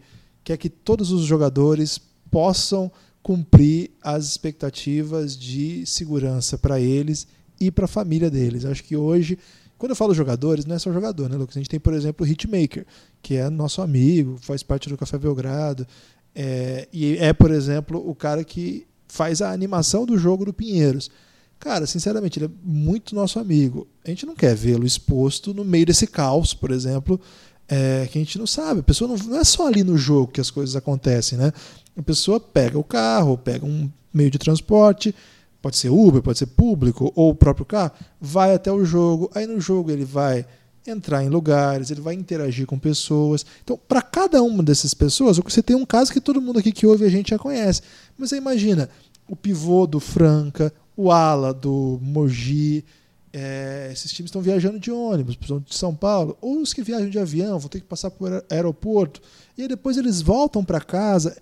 quer 0.49 0.57
que 0.57 0.69
todos 0.69 1.11
os 1.11 1.25
jogadores 1.25 2.01
possam 2.31 2.91
cumprir 3.21 3.91
as 4.01 4.25
expectativas 4.25 5.37
de 5.37 5.85
segurança 5.85 6.57
para 6.57 6.79
eles 6.79 7.27
e 7.61 7.69
para 7.69 7.85
a 7.85 7.87
família 7.87 8.31
deles. 8.31 8.65
Acho 8.65 8.83
que 8.83 8.95
hoje, 8.95 9.37
quando 9.77 9.91
eu 9.91 9.95
falo 9.95 10.11
jogadores, 10.11 10.65
não 10.65 10.75
é 10.75 10.79
só 10.79 10.91
jogador, 10.91 11.29
né, 11.29 11.37
Lucas? 11.37 11.55
A 11.55 11.59
gente 11.59 11.69
tem, 11.69 11.79
por 11.79 11.93
exemplo, 11.93 12.25
o 12.25 12.29
Hitmaker, 12.29 12.83
que 13.21 13.35
é 13.35 13.47
nosso 13.47 13.79
amigo, 13.79 14.39
faz 14.41 14.63
parte 14.63 14.89
do 14.89 14.97
Café 14.97 15.19
Belgrado, 15.19 15.85
é, 16.33 16.87
e 16.91 17.15
é, 17.17 17.31
por 17.31 17.51
exemplo, 17.51 18.03
o 18.09 18.15
cara 18.15 18.43
que 18.43 18.87
faz 19.07 19.43
a 19.43 19.51
animação 19.51 20.03
do 20.03 20.17
jogo 20.17 20.45
do 20.45 20.53
Pinheiros. 20.53 21.11
Cara, 21.59 21.85
sinceramente, 21.85 22.39
ele 22.39 22.45
é 22.47 22.51
muito 22.63 23.13
nosso 23.13 23.37
amigo. 23.37 23.87
A 24.03 24.09
gente 24.09 24.25
não 24.25 24.33
quer 24.33 24.55
vê-lo 24.55 24.85
exposto 24.85 25.53
no 25.53 25.63
meio 25.63 25.85
desse 25.85 26.07
caos, 26.07 26.55
por 26.55 26.71
exemplo, 26.71 27.21
é, 27.69 28.07
que 28.11 28.17
a 28.17 28.21
gente 28.21 28.39
não 28.39 28.47
sabe. 28.47 28.79
A 28.79 28.83
pessoa 28.83 29.07
não, 29.07 29.15
não, 29.27 29.39
é 29.39 29.43
só 29.43 29.67
ali 29.67 29.83
no 29.83 29.95
jogo 29.95 30.31
que 30.31 30.41
as 30.41 30.49
coisas 30.49 30.75
acontecem, 30.75 31.37
né? 31.37 31.53
A 31.95 32.01
pessoa 32.01 32.39
pega 32.39 32.77
o 32.79 32.83
carro, 32.83 33.37
pega 33.37 33.65
um 33.65 33.89
meio 34.11 34.31
de 34.31 34.39
transporte, 34.39 35.13
pode 35.61 35.77
ser 35.77 35.89
Uber, 35.89 36.21
pode 36.21 36.39
ser 36.39 36.47
público, 36.47 37.11
ou 37.15 37.29
o 37.29 37.35
próprio 37.35 37.65
carro, 37.65 37.91
vai 38.19 38.55
até 38.55 38.71
o 38.71 38.83
jogo. 38.83 39.29
Aí 39.35 39.45
no 39.45 39.61
jogo 39.61 39.91
ele 39.91 40.05
vai 40.05 40.45
entrar 40.87 41.23
em 41.23 41.29
lugares, 41.29 41.91
ele 41.91 42.01
vai 42.01 42.15
interagir 42.15 42.65
com 42.65 42.79
pessoas. 42.79 43.45
Então, 43.63 43.79
para 43.87 44.01
cada 44.01 44.41
uma 44.41 44.63
dessas 44.63 44.93
pessoas, 44.93 45.37
você 45.37 45.61
tem 45.61 45.75
um 45.75 45.85
caso 45.85 46.11
que 46.11 46.19
todo 46.19 46.41
mundo 46.41 46.57
aqui 46.57 46.71
que 46.71 46.87
ouve 46.87 47.05
a 47.05 47.09
gente 47.09 47.29
já 47.29 47.37
conhece. 47.37 47.81
Mas 48.17 48.29
você 48.29 48.37
imagina 48.37 48.89
o 49.27 49.35
pivô 49.35 49.85
do 49.85 49.99
Franca, 49.99 50.73
o 50.97 51.11
ala 51.11 51.53
do 51.53 51.99
Mogi, 52.01 52.83
é, 53.31 53.89
esses 53.91 54.11
times 54.11 54.29
estão 54.29 54.41
viajando 54.41 54.79
de 54.79 54.91
ônibus, 54.91 55.37
de 55.37 55.75
São 55.75 55.93
Paulo, 55.93 56.37
ou 56.41 56.61
os 56.61 56.73
que 56.73 56.81
viajam 56.81 57.09
de 57.09 57.19
avião 57.19 57.59
vão 57.59 57.69
ter 57.69 57.79
que 57.79 57.85
passar 57.85 58.09
por 58.09 58.43
aeroporto, 58.49 59.21
e 59.57 59.63
aí 59.63 59.67
depois 59.67 59.97
eles 59.97 60.21
voltam 60.21 60.63
para 60.63 60.81
casa. 60.81 61.37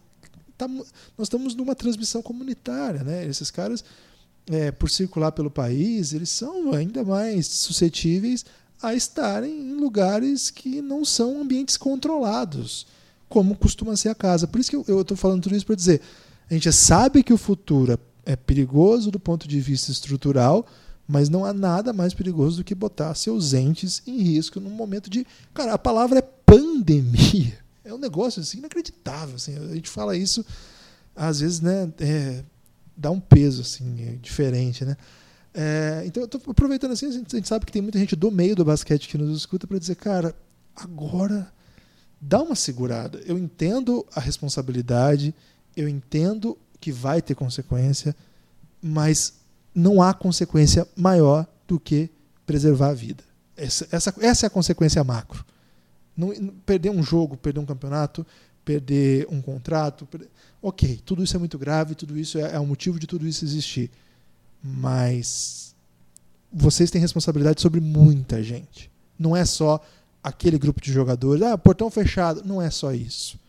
Tá, 0.57 0.67
nós 0.67 0.85
estamos 1.19 1.55
numa 1.55 1.75
transmissão 1.75 2.21
comunitária, 2.21 3.03
né? 3.03 3.25
Esses 3.25 3.51
caras, 3.51 3.83
é, 4.49 4.71
por 4.71 4.89
circular 4.89 5.31
pelo 5.31 5.51
país, 5.51 6.13
eles 6.13 6.29
são 6.29 6.73
ainda 6.73 7.03
mais 7.03 7.47
suscetíveis 7.47 8.43
a 8.81 8.93
estarem 8.93 9.51
em 9.51 9.73
lugares 9.73 10.49
que 10.49 10.81
não 10.81 11.05
são 11.05 11.41
ambientes 11.41 11.77
controlados, 11.77 12.85
como 13.29 13.55
costuma 13.55 13.95
ser 13.95 14.09
a 14.09 14.15
casa. 14.15 14.47
Por 14.47 14.59
isso 14.59 14.69
que 14.69 14.91
eu 14.91 15.01
estou 15.01 15.17
falando 15.17 15.43
tudo 15.43 15.55
isso 15.55 15.65
para 15.65 15.75
dizer, 15.75 16.01
a 16.49 16.53
gente 16.53 16.71
sabe 16.71 17.23
que 17.23 17.33
o 17.33 17.37
futuro 17.37 17.99
é 18.25 18.35
perigoso 18.35 19.09
do 19.09 19.19
ponto 19.19 19.47
de 19.47 19.59
vista 19.59 19.91
estrutural, 19.91 20.65
mas 21.07 21.29
não 21.29 21.45
há 21.45 21.53
nada 21.53 21.93
mais 21.93 22.13
perigoso 22.13 22.57
do 22.57 22.63
que 22.63 22.75
botar 22.75 23.15
seus 23.15 23.53
entes 23.53 24.01
em 24.05 24.17
risco 24.17 24.59
num 24.59 24.69
momento 24.69 25.09
de. 25.09 25.25
Cara, 25.53 25.73
a 25.73 25.77
palavra 25.77 26.19
é 26.19 26.21
pandemia. 26.21 27.57
É 27.85 27.93
um 27.93 27.97
negócio 27.97 28.41
assim, 28.41 28.57
inacreditável. 28.57 29.35
Assim. 29.35 29.55
A 29.55 29.73
gente 29.73 29.89
fala 29.89 30.17
isso, 30.17 30.45
às 31.15 31.39
vezes, 31.39 31.61
né? 31.61 31.89
É, 31.99 32.43
dá 32.95 33.09
um 33.09 33.19
peso 33.19 33.61
assim, 33.61 34.01
é 34.01 34.11
diferente, 34.15 34.83
né? 34.83 34.97
É, 35.53 36.03
então, 36.05 36.21
eu 36.21 36.25
estou 36.25 36.41
aproveitando 36.47 36.91
assim, 36.91 37.07
a 37.07 37.11
gente, 37.11 37.35
a 37.35 37.37
gente, 37.37 37.47
sabe 37.47 37.65
que 37.65 37.71
tem 37.71 37.81
muita 37.81 37.97
gente 37.97 38.15
do 38.15 38.29
meio 38.29 38.55
do 38.55 38.65
basquete 38.65 39.07
que 39.07 39.17
nos 39.17 39.35
escuta 39.35 39.65
para 39.65 39.79
dizer, 39.79 39.95
cara, 39.95 40.35
agora 40.75 41.51
dá 42.19 42.41
uma 42.41 42.55
segurada. 42.55 43.21
Eu 43.25 43.37
entendo 43.37 44.05
a 44.13 44.19
responsabilidade, 44.19 45.33
eu 45.75 45.87
entendo 45.87 46.57
que 46.79 46.91
vai 46.91 47.21
ter 47.21 47.33
consequência, 47.33 48.15
mas 48.81 49.33
não 49.77 50.01
há 50.01 50.11
consequência 50.11 50.87
maior 50.95 51.45
do 51.67 51.79
que 51.79 52.09
preservar 52.47 52.89
a 52.89 52.93
vida. 52.95 53.23
Essa, 53.55 53.87
essa, 53.91 54.15
essa 54.19 54.45
é 54.45 54.47
a 54.47 54.49
consequência 54.49 55.03
macro. 55.03 55.45
Não, 56.15 56.33
perder 56.65 56.89
um 56.89 57.03
jogo, 57.03 57.37
perder 57.37 57.59
um 57.59 57.65
campeonato, 57.65 58.25
perder 58.65 59.27
um 59.29 59.39
contrato. 59.39 60.07
Perder... 60.07 60.29
Ok, 60.63 60.99
tudo 61.05 61.23
isso 61.23 61.35
é 61.35 61.39
muito 61.39 61.59
grave, 61.59 61.93
tudo 61.93 62.17
isso 62.17 62.39
é, 62.39 62.55
é 62.55 62.59
o 62.59 62.65
motivo 62.65 62.97
de 62.97 63.05
tudo 63.05 63.27
isso 63.27 63.45
existir. 63.45 63.91
Mas 64.63 65.75
vocês 66.51 66.89
têm 66.89 66.99
responsabilidade 66.99 67.61
sobre 67.61 67.79
muita 67.79 68.41
gente. 68.41 68.89
Não 69.17 69.35
é 69.35 69.45
só 69.45 69.79
aquele 70.23 70.57
grupo 70.57 70.81
de 70.81 70.91
jogadores, 70.91 71.43
ah, 71.43 71.55
portão 71.55 71.91
fechado. 71.91 72.41
Não 72.43 72.59
é 72.59 72.71
só 72.71 72.91
isso. 72.93 73.39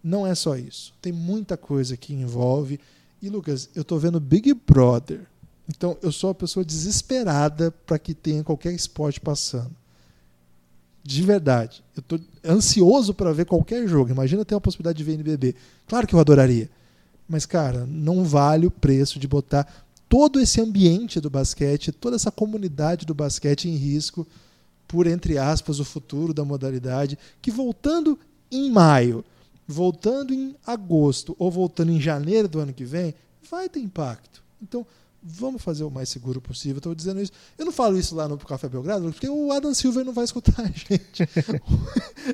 Não 0.00 0.24
é 0.24 0.36
só 0.36 0.56
isso. 0.56 0.94
Tem 1.02 1.12
muita 1.12 1.56
coisa 1.56 1.96
que 1.96 2.14
envolve. 2.14 2.78
E, 3.20 3.28
Lucas, 3.28 3.68
eu 3.74 3.82
estou 3.82 3.98
vendo 3.98 4.20
Big 4.20 4.54
Brother 4.54 5.31
então, 5.68 5.96
eu 6.02 6.10
sou 6.10 6.28
uma 6.28 6.34
pessoa 6.34 6.64
desesperada 6.64 7.70
para 7.86 7.98
que 7.98 8.14
tenha 8.14 8.42
qualquer 8.42 8.72
esporte 8.72 9.20
passando. 9.20 9.70
De 11.04 11.22
verdade. 11.22 11.82
Eu 11.96 12.00
estou 12.00 12.20
ansioso 12.44 13.14
para 13.14 13.32
ver 13.32 13.46
qualquer 13.46 13.86
jogo. 13.86 14.10
Imagina 14.10 14.44
ter 14.44 14.54
a 14.54 14.60
possibilidade 14.60 14.98
de 14.98 15.04
ver 15.04 15.14
NBB. 15.14 15.54
Claro 15.86 16.06
que 16.06 16.14
eu 16.14 16.20
adoraria. 16.20 16.70
Mas, 17.28 17.46
cara, 17.46 17.86
não 17.86 18.24
vale 18.24 18.66
o 18.66 18.70
preço 18.70 19.18
de 19.18 19.26
botar 19.26 19.66
todo 20.08 20.40
esse 20.40 20.60
ambiente 20.60 21.20
do 21.20 21.30
basquete, 21.30 21.90
toda 21.90 22.16
essa 22.16 22.30
comunidade 22.30 23.06
do 23.06 23.14
basquete 23.14 23.68
em 23.68 23.76
risco 23.76 24.26
por, 24.86 25.06
entre 25.06 25.38
aspas, 25.38 25.80
o 25.80 25.84
futuro 25.84 26.34
da 26.34 26.44
modalidade, 26.44 27.18
que 27.40 27.50
voltando 27.50 28.18
em 28.50 28.70
maio, 28.70 29.24
voltando 29.66 30.34
em 30.34 30.54
agosto 30.66 31.34
ou 31.38 31.50
voltando 31.50 31.90
em 31.90 32.00
janeiro 32.00 32.46
do 32.46 32.58
ano 32.60 32.74
que 32.74 32.84
vem, 32.84 33.14
vai 33.50 33.70
ter 33.70 33.80
impacto. 33.80 34.42
Então, 34.60 34.86
vamos 35.22 35.62
fazer 35.62 35.84
o 35.84 35.90
mais 35.90 36.08
seguro 36.08 36.40
possível. 36.40 36.78
Estou 36.78 36.94
dizendo 36.94 37.20
isso. 37.20 37.32
Eu 37.56 37.64
não 37.64 37.72
falo 37.72 37.98
isso 37.98 38.14
lá 38.14 38.26
no 38.26 38.36
Café 38.36 38.68
Belgrado, 38.68 39.04
porque 39.12 39.28
o 39.28 39.52
Adam 39.52 39.72
Silver 39.72 40.04
não 40.04 40.12
vai 40.12 40.24
escutar 40.24 40.60
a 40.60 40.66
gente. 40.72 41.28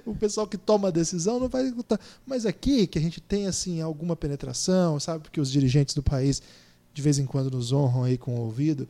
o 0.07 0.15
pessoal 0.15 0.47
que 0.47 0.57
toma 0.57 0.89
a 0.89 0.91
decisão 0.91 1.39
não 1.39 1.49
vai 1.49 1.67
escutar. 1.67 2.01
Mas 2.27 2.47
aqui, 2.47 2.87
que 2.87 2.99
a 2.99 3.03
gente 3.03 3.21
tem 3.21 3.47
assim 3.47 3.81
alguma 3.81 4.17
penetração, 4.17 4.99
sabe? 4.99 5.25
Porque 5.25 5.41
os 5.41 5.51
dirigentes 5.51 5.95
do 5.95 6.03
país 6.03 6.43
de 6.95 7.03
vez 7.03 7.19
em 7.19 7.27
quando 7.27 7.51
nos 7.51 7.73
honram 7.73 8.05
aí 8.05 8.17
com 8.17 8.35
o 8.35 8.41
ouvido. 8.41 8.89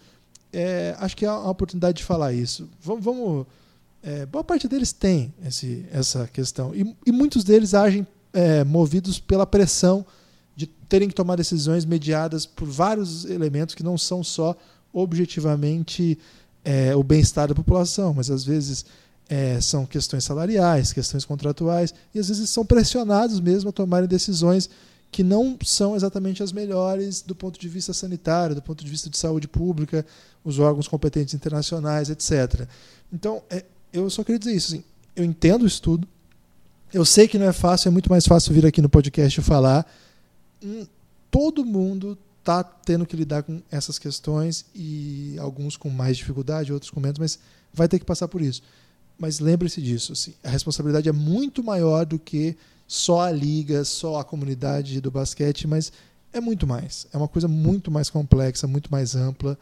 É, 0.52 0.96
acho 0.98 1.16
que 1.16 1.26
há 1.26 1.32
a 1.32 1.50
oportunidade 1.50 1.98
de 1.98 2.04
falar 2.04 2.32
isso. 2.32 2.68
Vamos. 2.80 3.04
vamos 3.04 3.46
é, 4.02 4.24
boa 4.26 4.44
parte 4.44 4.68
deles 4.68 4.92
tem 4.92 5.34
esse, 5.44 5.84
essa 5.90 6.26
questão. 6.28 6.74
E, 6.74 6.96
e 7.04 7.12
muitos 7.12 7.42
deles 7.42 7.74
agem 7.74 8.06
é, 8.32 8.62
movidos 8.64 9.18
pela 9.18 9.44
pressão 9.44 10.06
terem 10.88 11.08
que 11.08 11.14
tomar 11.14 11.36
decisões 11.36 11.84
mediadas 11.84 12.46
por 12.46 12.66
vários 12.66 13.24
elementos 13.24 13.74
que 13.74 13.82
não 13.82 13.98
são 13.98 14.24
só 14.24 14.56
objetivamente 14.92 16.18
é, 16.64 16.94
o 16.96 17.02
bem-estar 17.02 17.48
da 17.48 17.54
população, 17.54 18.14
mas 18.14 18.30
às 18.30 18.44
vezes 18.44 18.84
é, 19.28 19.60
são 19.60 19.84
questões 19.84 20.24
salariais, 20.24 20.92
questões 20.92 21.24
contratuais, 21.24 21.92
e 22.14 22.18
às 22.18 22.28
vezes 22.28 22.48
são 22.50 22.64
pressionados 22.64 23.40
mesmo 23.40 23.70
a 23.70 23.72
tomarem 23.72 24.08
decisões 24.08 24.70
que 25.10 25.22
não 25.22 25.56
são 25.64 25.96
exatamente 25.96 26.42
as 26.42 26.52
melhores 26.52 27.22
do 27.22 27.34
ponto 27.34 27.58
de 27.58 27.68
vista 27.68 27.92
sanitário, 27.92 28.54
do 28.54 28.62
ponto 28.62 28.84
de 28.84 28.90
vista 28.90 29.08
de 29.08 29.16
saúde 29.16 29.48
pública, 29.48 30.04
os 30.44 30.58
órgãos 30.58 30.88
competentes 30.88 31.34
internacionais, 31.34 32.10
etc. 32.10 32.66
Então, 33.12 33.42
é, 33.48 33.64
eu 33.92 34.08
só 34.10 34.22
queria 34.22 34.38
dizer 34.38 34.54
isso. 34.54 34.74
Assim, 34.74 34.84
eu 35.16 35.24
entendo 35.24 35.62
o 35.62 35.66
estudo, 35.66 36.06
eu 36.92 37.04
sei 37.04 37.26
que 37.26 37.38
não 37.38 37.46
é 37.46 37.52
fácil, 37.52 37.88
é 37.88 37.90
muito 37.90 38.10
mais 38.10 38.26
fácil 38.26 38.52
vir 38.52 38.66
aqui 38.66 38.80
no 38.80 38.88
podcast 38.88 39.40
falar 39.42 39.86
todo 41.30 41.64
mundo 41.64 42.18
está 42.40 42.62
tendo 42.62 43.04
que 43.04 43.16
lidar 43.16 43.42
com 43.42 43.60
essas 43.70 43.98
questões 43.98 44.64
e 44.74 45.36
alguns 45.38 45.76
com 45.76 45.90
mais 45.90 46.16
dificuldade, 46.16 46.72
outros 46.72 46.90
com 46.90 47.00
menos, 47.00 47.18
mas 47.18 47.38
vai 47.72 47.86
ter 47.86 47.98
que 47.98 48.04
passar 48.04 48.28
por 48.28 48.40
isso. 48.40 48.62
Mas 49.18 49.40
lembre-se 49.40 49.82
disso, 49.82 50.12
assim, 50.12 50.32
a 50.44 50.48
responsabilidade 50.48 51.08
é 51.08 51.12
muito 51.12 51.62
maior 51.62 52.06
do 52.06 52.18
que 52.18 52.56
só 52.86 53.20
a 53.22 53.30
liga, 53.30 53.84
só 53.84 54.18
a 54.18 54.24
comunidade 54.24 55.00
do 55.00 55.10
basquete, 55.10 55.66
mas 55.66 55.92
é 56.32 56.40
muito 56.40 56.66
mais. 56.66 57.06
É 57.12 57.16
uma 57.16 57.28
coisa 57.28 57.48
muito 57.48 57.90
mais 57.90 58.08
complexa, 58.08 58.66
muito 58.66 58.90
mais 58.90 59.14
ampla. 59.14 59.58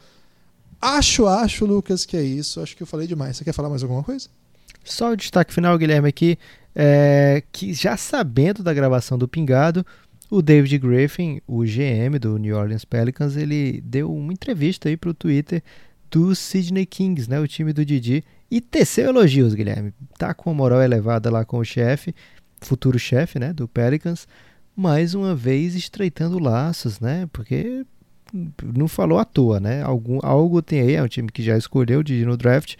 Acho, 0.80 1.26
acho, 1.26 1.64
Lucas, 1.64 2.04
que 2.04 2.16
é 2.16 2.22
isso. 2.22 2.60
Acho 2.60 2.76
que 2.76 2.82
eu 2.82 2.86
falei 2.86 3.06
demais. 3.06 3.36
Você 3.36 3.44
quer 3.44 3.52
falar 3.52 3.68
mais 3.68 3.82
alguma 3.82 4.02
coisa? 4.02 4.28
Só 4.84 5.10
o 5.10 5.16
destaque 5.16 5.52
final, 5.52 5.76
Guilherme, 5.76 6.08
aqui, 6.08 6.38
é 6.74 7.42
que 7.50 7.72
já 7.72 7.96
sabendo 7.96 8.62
da 8.62 8.74
gravação 8.74 9.18
do 9.18 9.26
Pingado, 9.26 9.84
o 10.30 10.42
David 10.42 10.78
Griffin, 10.78 11.40
o 11.46 11.62
GM 11.62 12.18
do 12.20 12.36
New 12.38 12.56
Orleans 12.56 12.84
Pelicans, 12.84 13.36
ele 13.36 13.80
deu 13.84 14.12
uma 14.12 14.32
entrevista 14.32 14.88
aí 14.88 14.96
para 14.96 15.10
o 15.10 15.14
Twitter 15.14 15.62
do 16.10 16.34
Sydney 16.34 16.86
Kings, 16.86 17.28
né, 17.28 17.40
o 17.40 17.48
time 17.48 17.72
do 17.72 17.84
Didi, 17.84 18.24
e 18.50 18.60
teceu 18.60 19.06
elogios, 19.06 19.54
Guilherme. 19.54 19.92
Tá 20.18 20.32
com 20.32 20.50
a 20.50 20.54
moral 20.54 20.82
elevada 20.82 21.30
lá 21.30 21.44
com 21.44 21.58
o 21.58 21.64
chefe 21.64 22.14
futuro 22.60 22.98
chefe 22.98 23.38
né, 23.38 23.52
do 23.52 23.68
Pelicans, 23.68 24.26
mais 24.74 25.14
uma 25.14 25.34
vez 25.34 25.74
estreitando 25.74 26.38
laços, 26.38 27.00
né? 27.00 27.28
Porque 27.32 27.84
não 28.62 28.88
falou 28.88 29.18
à 29.18 29.24
toa, 29.24 29.60
né? 29.60 29.82
Algum, 29.82 30.18
algo 30.22 30.60
tem 30.60 30.80
aí, 30.80 30.94
é 30.94 31.02
um 31.02 31.08
time 31.08 31.30
que 31.30 31.42
já 31.42 31.56
escolheu 31.56 32.02
de 32.02 32.14
ir 32.14 32.26
no 32.26 32.36
draft 32.36 32.74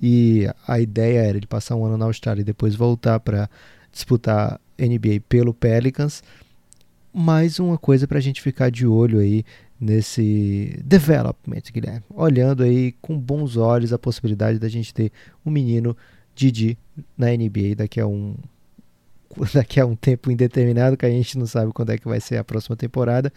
e 0.00 0.48
a 0.66 0.80
ideia 0.80 1.20
era 1.20 1.40
de 1.40 1.46
passar 1.46 1.76
um 1.76 1.84
ano 1.84 1.98
na 1.98 2.06
Austrália 2.06 2.40
e 2.42 2.44
depois 2.44 2.74
voltar 2.74 3.20
para 3.20 3.50
disputar 3.90 4.60
NBA 4.78 5.20
pelo 5.28 5.52
Pelicans. 5.52 6.22
Mais 7.12 7.58
uma 7.58 7.76
coisa 7.76 8.08
para 8.08 8.18
a 8.18 8.22
gente 8.22 8.40
ficar 8.40 8.70
de 8.70 8.86
olho 8.86 9.18
aí 9.18 9.44
nesse 9.78 10.80
development, 10.82 11.62
Guilherme. 11.72 12.04
Olhando 12.08 12.62
aí 12.62 12.92
com 13.02 13.18
bons 13.18 13.56
olhos 13.56 13.92
a 13.92 13.98
possibilidade 13.98 14.58
da 14.58 14.68
gente 14.68 14.94
ter 14.94 15.12
um 15.44 15.50
menino 15.50 15.96
Didi 16.34 16.78
na 17.16 17.26
NBA 17.26 17.74
daqui 17.76 18.00
a 18.00 18.06
um 18.06 18.34
daqui 19.52 19.80
a 19.80 19.86
um 19.86 19.94
tempo 19.94 20.30
indeterminado 20.30 20.96
que 20.96 21.04
a 21.04 21.10
gente 21.10 21.36
não 21.36 21.46
sabe 21.46 21.72
quando 21.72 21.90
é 21.90 21.98
que 21.98 22.06
vai 22.06 22.20
ser 22.20 22.36
a 22.36 22.44
próxima 22.44 22.76
temporada, 22.76 23.32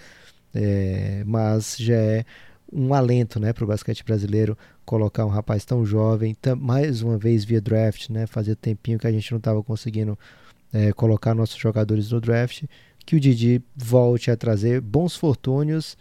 é, 0.54 1.24
mas 1.26 1.76
já 1.78 1.96
é 1.96 2.26
um 2.72 2.94
alento 2.94 3.40
né, 3.40 3.54
para 3.54 3.64
o 3.64 3.68
basquete 3.68 4.04
brasileiro 4.04 4.58
colocar 4.86 5.26
um 5.26 5.30
rapaz 5.30 5.64
tão 5.66 5.86
jovem, 5.86 6.36
mais 6.58 7.02
uma 7.02 7.18
vez 7.18 7.46
via 7.46 7.62
draft, 7.62 8.10
né, 8.10 8.26
fazia 8.26 8.56
tempinho 8.56 9.00
que 9.00 9.08
a 9.08 9.12
gente 9.12 9.32
não 9.32 9.38
estava 9.38 9.64
conseguindo 9.64 10.18
é, 10.74 10.92
colocar 10.92 11.34
nossos 11.34 11.58
jogadores 11.58 12.12
no 12.12 12.20
draft, 12.20 12.64
que 13.06 13.16
o 13.16 13.20
Didi 13.20 13.62
volte 13.76 14.32
a 14.32 14.36
trazer 14.36 14.82
bons 14.82 15.16
fortúnios 15.16 15.98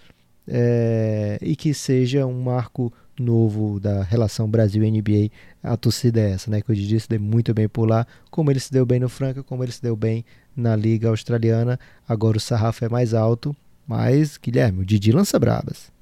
é, 0.47 1.39
e 1.41 1.55
que 1.55 1.75
seja 1.75 2.27
um 2.27 2.43
marco 2.43 2.93
novo 3.19 3.79
da 3.79 4.03
relação 4.03 4.49
Brasil-NBA, 4.49 5.31
a 5.63 5.77
torcida 5.77 6.21
é 6.21 6.33
essa, 6.33 6.51
né? 6.51 6.61
Que 6.61 6.73
o 6.73 6.75
Didi 6.75 6.99
se 6.99 7.09
deu 7.09 7.21
muito 7.21 7.55
bem 7.55 7.69
por 7.69 7.89
lá, 7.89 8.07
como 8.31 8.51
ele 8.51 8.61
se 8.61 8.73
deu 8.73 8.85
bem 8.85 8.99
no 8.99 9.09
Franca, 9.09 9.43
como 9.43 9.63
ele 9.63 9.73
se 9.73 9.83
deu 9.83 9.95
bem 9.95 10.25
na 10.57 10.75
Liga 10.75 11.09
Australiana. 11.09 11.79
Agora 12.09 12.37
o 12.37 12.41
sarrafo 12.41 12.85
é 12.85 12.89
mais 12.89 13.15
alto, 13.15 13.55
mas, 13.87 14.37
Guilherme, 14.37 14.83
o 14.83 14.85
Didi 14.85 15.13
lança 15.13 15.39
brabas. 15.39 15.93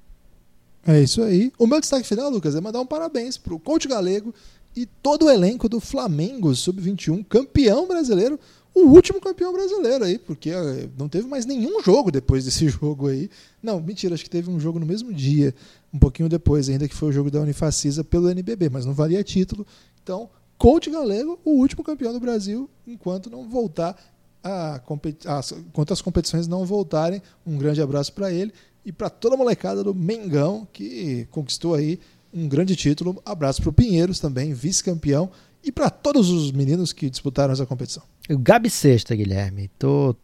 É 0.87 1.01
isso 1.01 1.23
aí. 1.23 1.53
O 1.59 1.67
meu 1.67 1.81
destaque 1.81 2.07
final, 2.07 2.31
Lucas, 2.31 2.57
é 2.57 2.61
mandar 2.61 2.81
um 2.81 2.87
parabéns 2.87 3.39
pro 3.39 3.59
coach 3.59 3.87
galego 3.87 4.35
e 4.75 4.87
todo 4.87 5.27
o 5.27 5.31
elenco 5.31 5.69
do 5.69 5.79
Flamengo 5.79 6.55
Sub-21, 6.55 7.25
campeão 7.29 7.87
brasileiro, 7.87 8.41
o 8.75 8.89
último 8.89 9.21
campeão 9.21 9.53
brasileiro 9.53 10.05
aí, 10.05 10.19
porque 10.19 10.51
eh, 10.51 10.89
não 10.99 11.09
teve 11.09 11.27
mais 11.27 11.45
nenhum 11.45 11.83
jogo 11.83 12.11
depois 12.11 12.45
desse 12.45 12.69
jogo 12.71 13.09
aí. 13.09 13.29
Não, 13.63 13.81
mentira, 13.81 14.15
acho 14.15 14.25
que 14.25 14.31
teve 14.31 14.51
um 14.51 14.59
jogo 14.59 14.79
no 14.79 14.87
mesmo 14.87 15.13
dia, 15.13 15.55
um 15.93 15.99
pouquinho 15.99 16.29
depois, 16.29 16.69
ainda 16.69 16.89
que 16.89 16.95
foi 16.95 17.11
o 17.11 17.13
jogo 17.13 17.31
da 17.31 17.41
Unifacisa 17.41 18.03
pelo 18.03 18.31
NBB, 18.31 18.69
mas 18.71 18.87
não 18.87 18.95
valia 18.95 19.23
título. 19.23 19.67
Então, 20.03 20.29
Coach 20.57 20.91
Galego, 20.91 21.39
o 21.45 21.53
último 21.53 21.85
campeão 21.85 22.13
do 22.13 22.21
Brasil, 22.21 22.69
enquanto 22.87 23.29
não 23.29 23.49
voltar 23.49 23.97
a, 24.43 24.77
a 24.77 25.41
enquanto 25.59 25.93
as 25.93 26.03
competições 26.03 26.47
não 26.47 26.65
voltarem. 26.65 27.23
Um 27.47 27.57
grande 27.57 27.81
abraço 27.81 28.13
para 28.13 28.33
ele 28.33 28.53
e 28.85 28.93
para 28.93 29.09
toda 29.09 29.35
a 29.35 29.39
molecada 29.39 29.85
do 29.85 29.95
Mengão 29.95 30.67
que 30.73 31.27
conquistou 31.31 31.75
aí 31.75 32.01
um 32.33 32.49
grande 32.49 32.75
título. 32.75 33.21
Abraço 33.25 33.61
para 33.61 33.71
o 33.71 33.73
Pinheiros 33.73 34.19
também, 34.19 34.53
vice-campeão, 34.53 35.31
e 35.65 35.71
para 35.71 35.91
todos 35.91 36.29
os 36.31 36.51
meninos 36.53 36.93
que 36.93 37.09
disputaram 37.09 37.53
essa 37.53 37.67
competição. 37.67 38.03
O 38.29 38.39
Gabi 38.39 38.69
Sexta, 38.71 39.15
Guilherme. 39.15 39.71
Tô 39.79 40.17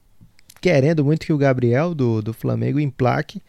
querendo 0.60 1.04
muito 1.04 1.24
que 1.24 1.32
o 1.32 1.38
Gabriel 1.38 1.94
do, 1.94 2.20
do 2.20 2.32
Flamengo 2.32 2.80
emplaque. 2.80 3.40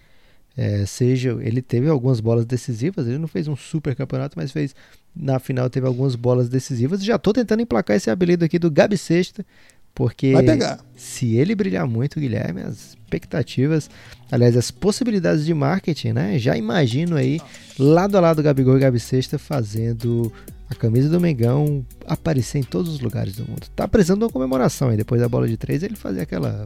É, 0.55 0.85
seja, 0.85 1.37
ele 1.41 1.61
teve 1.61 1.87
algumas 1.87 2.19
bolas 2.19 2.45
decisivas, 2.45 3.07
ele 3.07 3.17
não 3.17 3.29
fez 3.29 3.47
um 3.47 3.55
super 3.55 3.95
campeonato, 3.95 4.37
mas 4.37 4.51
fez 4.51 4.75
na 5.15 5.39
final 5.39 5.69
teve 5.69 5.87
algumas 5.87 6.15
bolas 6.15 6.49
decisivas. 6.49 7.03
Já 7.03 7.17
tô 7.17 7.31
tentando 7.33 7.61
emplacar 7.61 7.95
esse 7.95 8.09
apelido 8.09 8.45
aqui 8.45 8.59
do 8.59 8.69
Gabi 8.69 8.97
Sexta, 8.97 9.45
porque 9.99 10.31
se 10.95 11.35
ele 11.35 11.53
brilhar 11.53 11.85
muito, 11.85 12.21
Guilherme, 12.21 12.61
as 12.61 12.91
expectativas, 12.91 13.89
aliás, 14.31 14.55
as 14.55 14.71
possibilidades 14.71 15.45
de 15.45 15.53
marketing, 15.53 16.13
né? 16.13 16.39
Já 16.39 16.55
imagino 16.55 17.17
aí 17.17 17.41
lado 17.77 18.15
a 18.15 18.21
lado 18.21 18.41
Gabigol 18.41 18.77
e 18.77 18.79
Gabi 18.79 18.97
Sexta 18.97 19.37
fazendo 19.37 20.31
a 20.69 20.75
camisa 20.75 21.09
do 21.09 21.19
Mengão 21.19 21.85
aparecer 22.05 22.59
em 22.59 22.63
todos 22.63 22.93
os 22.93 23.01
lugares 23.01 23.35
do 23.35 23.43
mundo. 23.43 23.67
Tá 23.75 23.89
precisando 23.89 24.19
de 24.19 24.23
uma 24.23 24.31
comemoração 24.31 24.87
aí, 24.87 24.95
depois 24.95 25.19
da 25.19 25.27
bola 25.27 25.49
de 25.49 25.57
três, 25.57 25.83
ele 25.83 25.97
fazer 25.97 26.21
aquela 26.21 26.63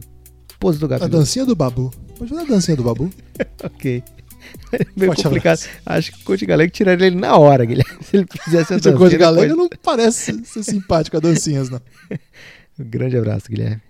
pose 0.60 0.78
do 0.78 0.86
Gabigol. 0.86 1.08
A 1.08 1.20
dancinha 1.20 1.44
do 1.44 1.56
Babu. 1.56 1.90
Pode 2.16 2.30
fazer 2.30 2.42
a 2.42 2.44
dancinha 2.44 2.76
do 2.76 2.84
Babu? 2.84 3.10
ok. 3.64 4.00
Meio 4.96 5.10
Forte 5.10 5.22
complicado. 5.24 5.58
Abraço. 5.58 5.68
Acho 5.84 6.12
que 6.12 6.20
o 6.20 6.24
Coach 6.24 6.46
Galego 6.46 6.72
tiraria 6.72 7.06
ele 7.06 7.16
na 7.16 7.36
hora, 7.36 7.64
Guilherme. 7.64 7.98
Se 8.02 8.16
ele 8.16 8.26
fizesse 8.44 8.72
a 8.72 8.76
dancinha. 8.76 8.94
O 8.94 8.98
Coach 8.98 9.16
Galego 9.16 9.48
depois... 9.48 9.70
não 9.70 9.78
parece 9.82 10.44
ser 10.44 10.62
simpático 10.62 11.16
a 11.16 11.20
dancinhas, 11.20 11.68
não. 11.70 11.80
Um 12.78 12.84
grande 12.84 13.16
abraço, 13.16 13.48
Guilherme. 13.48 13.82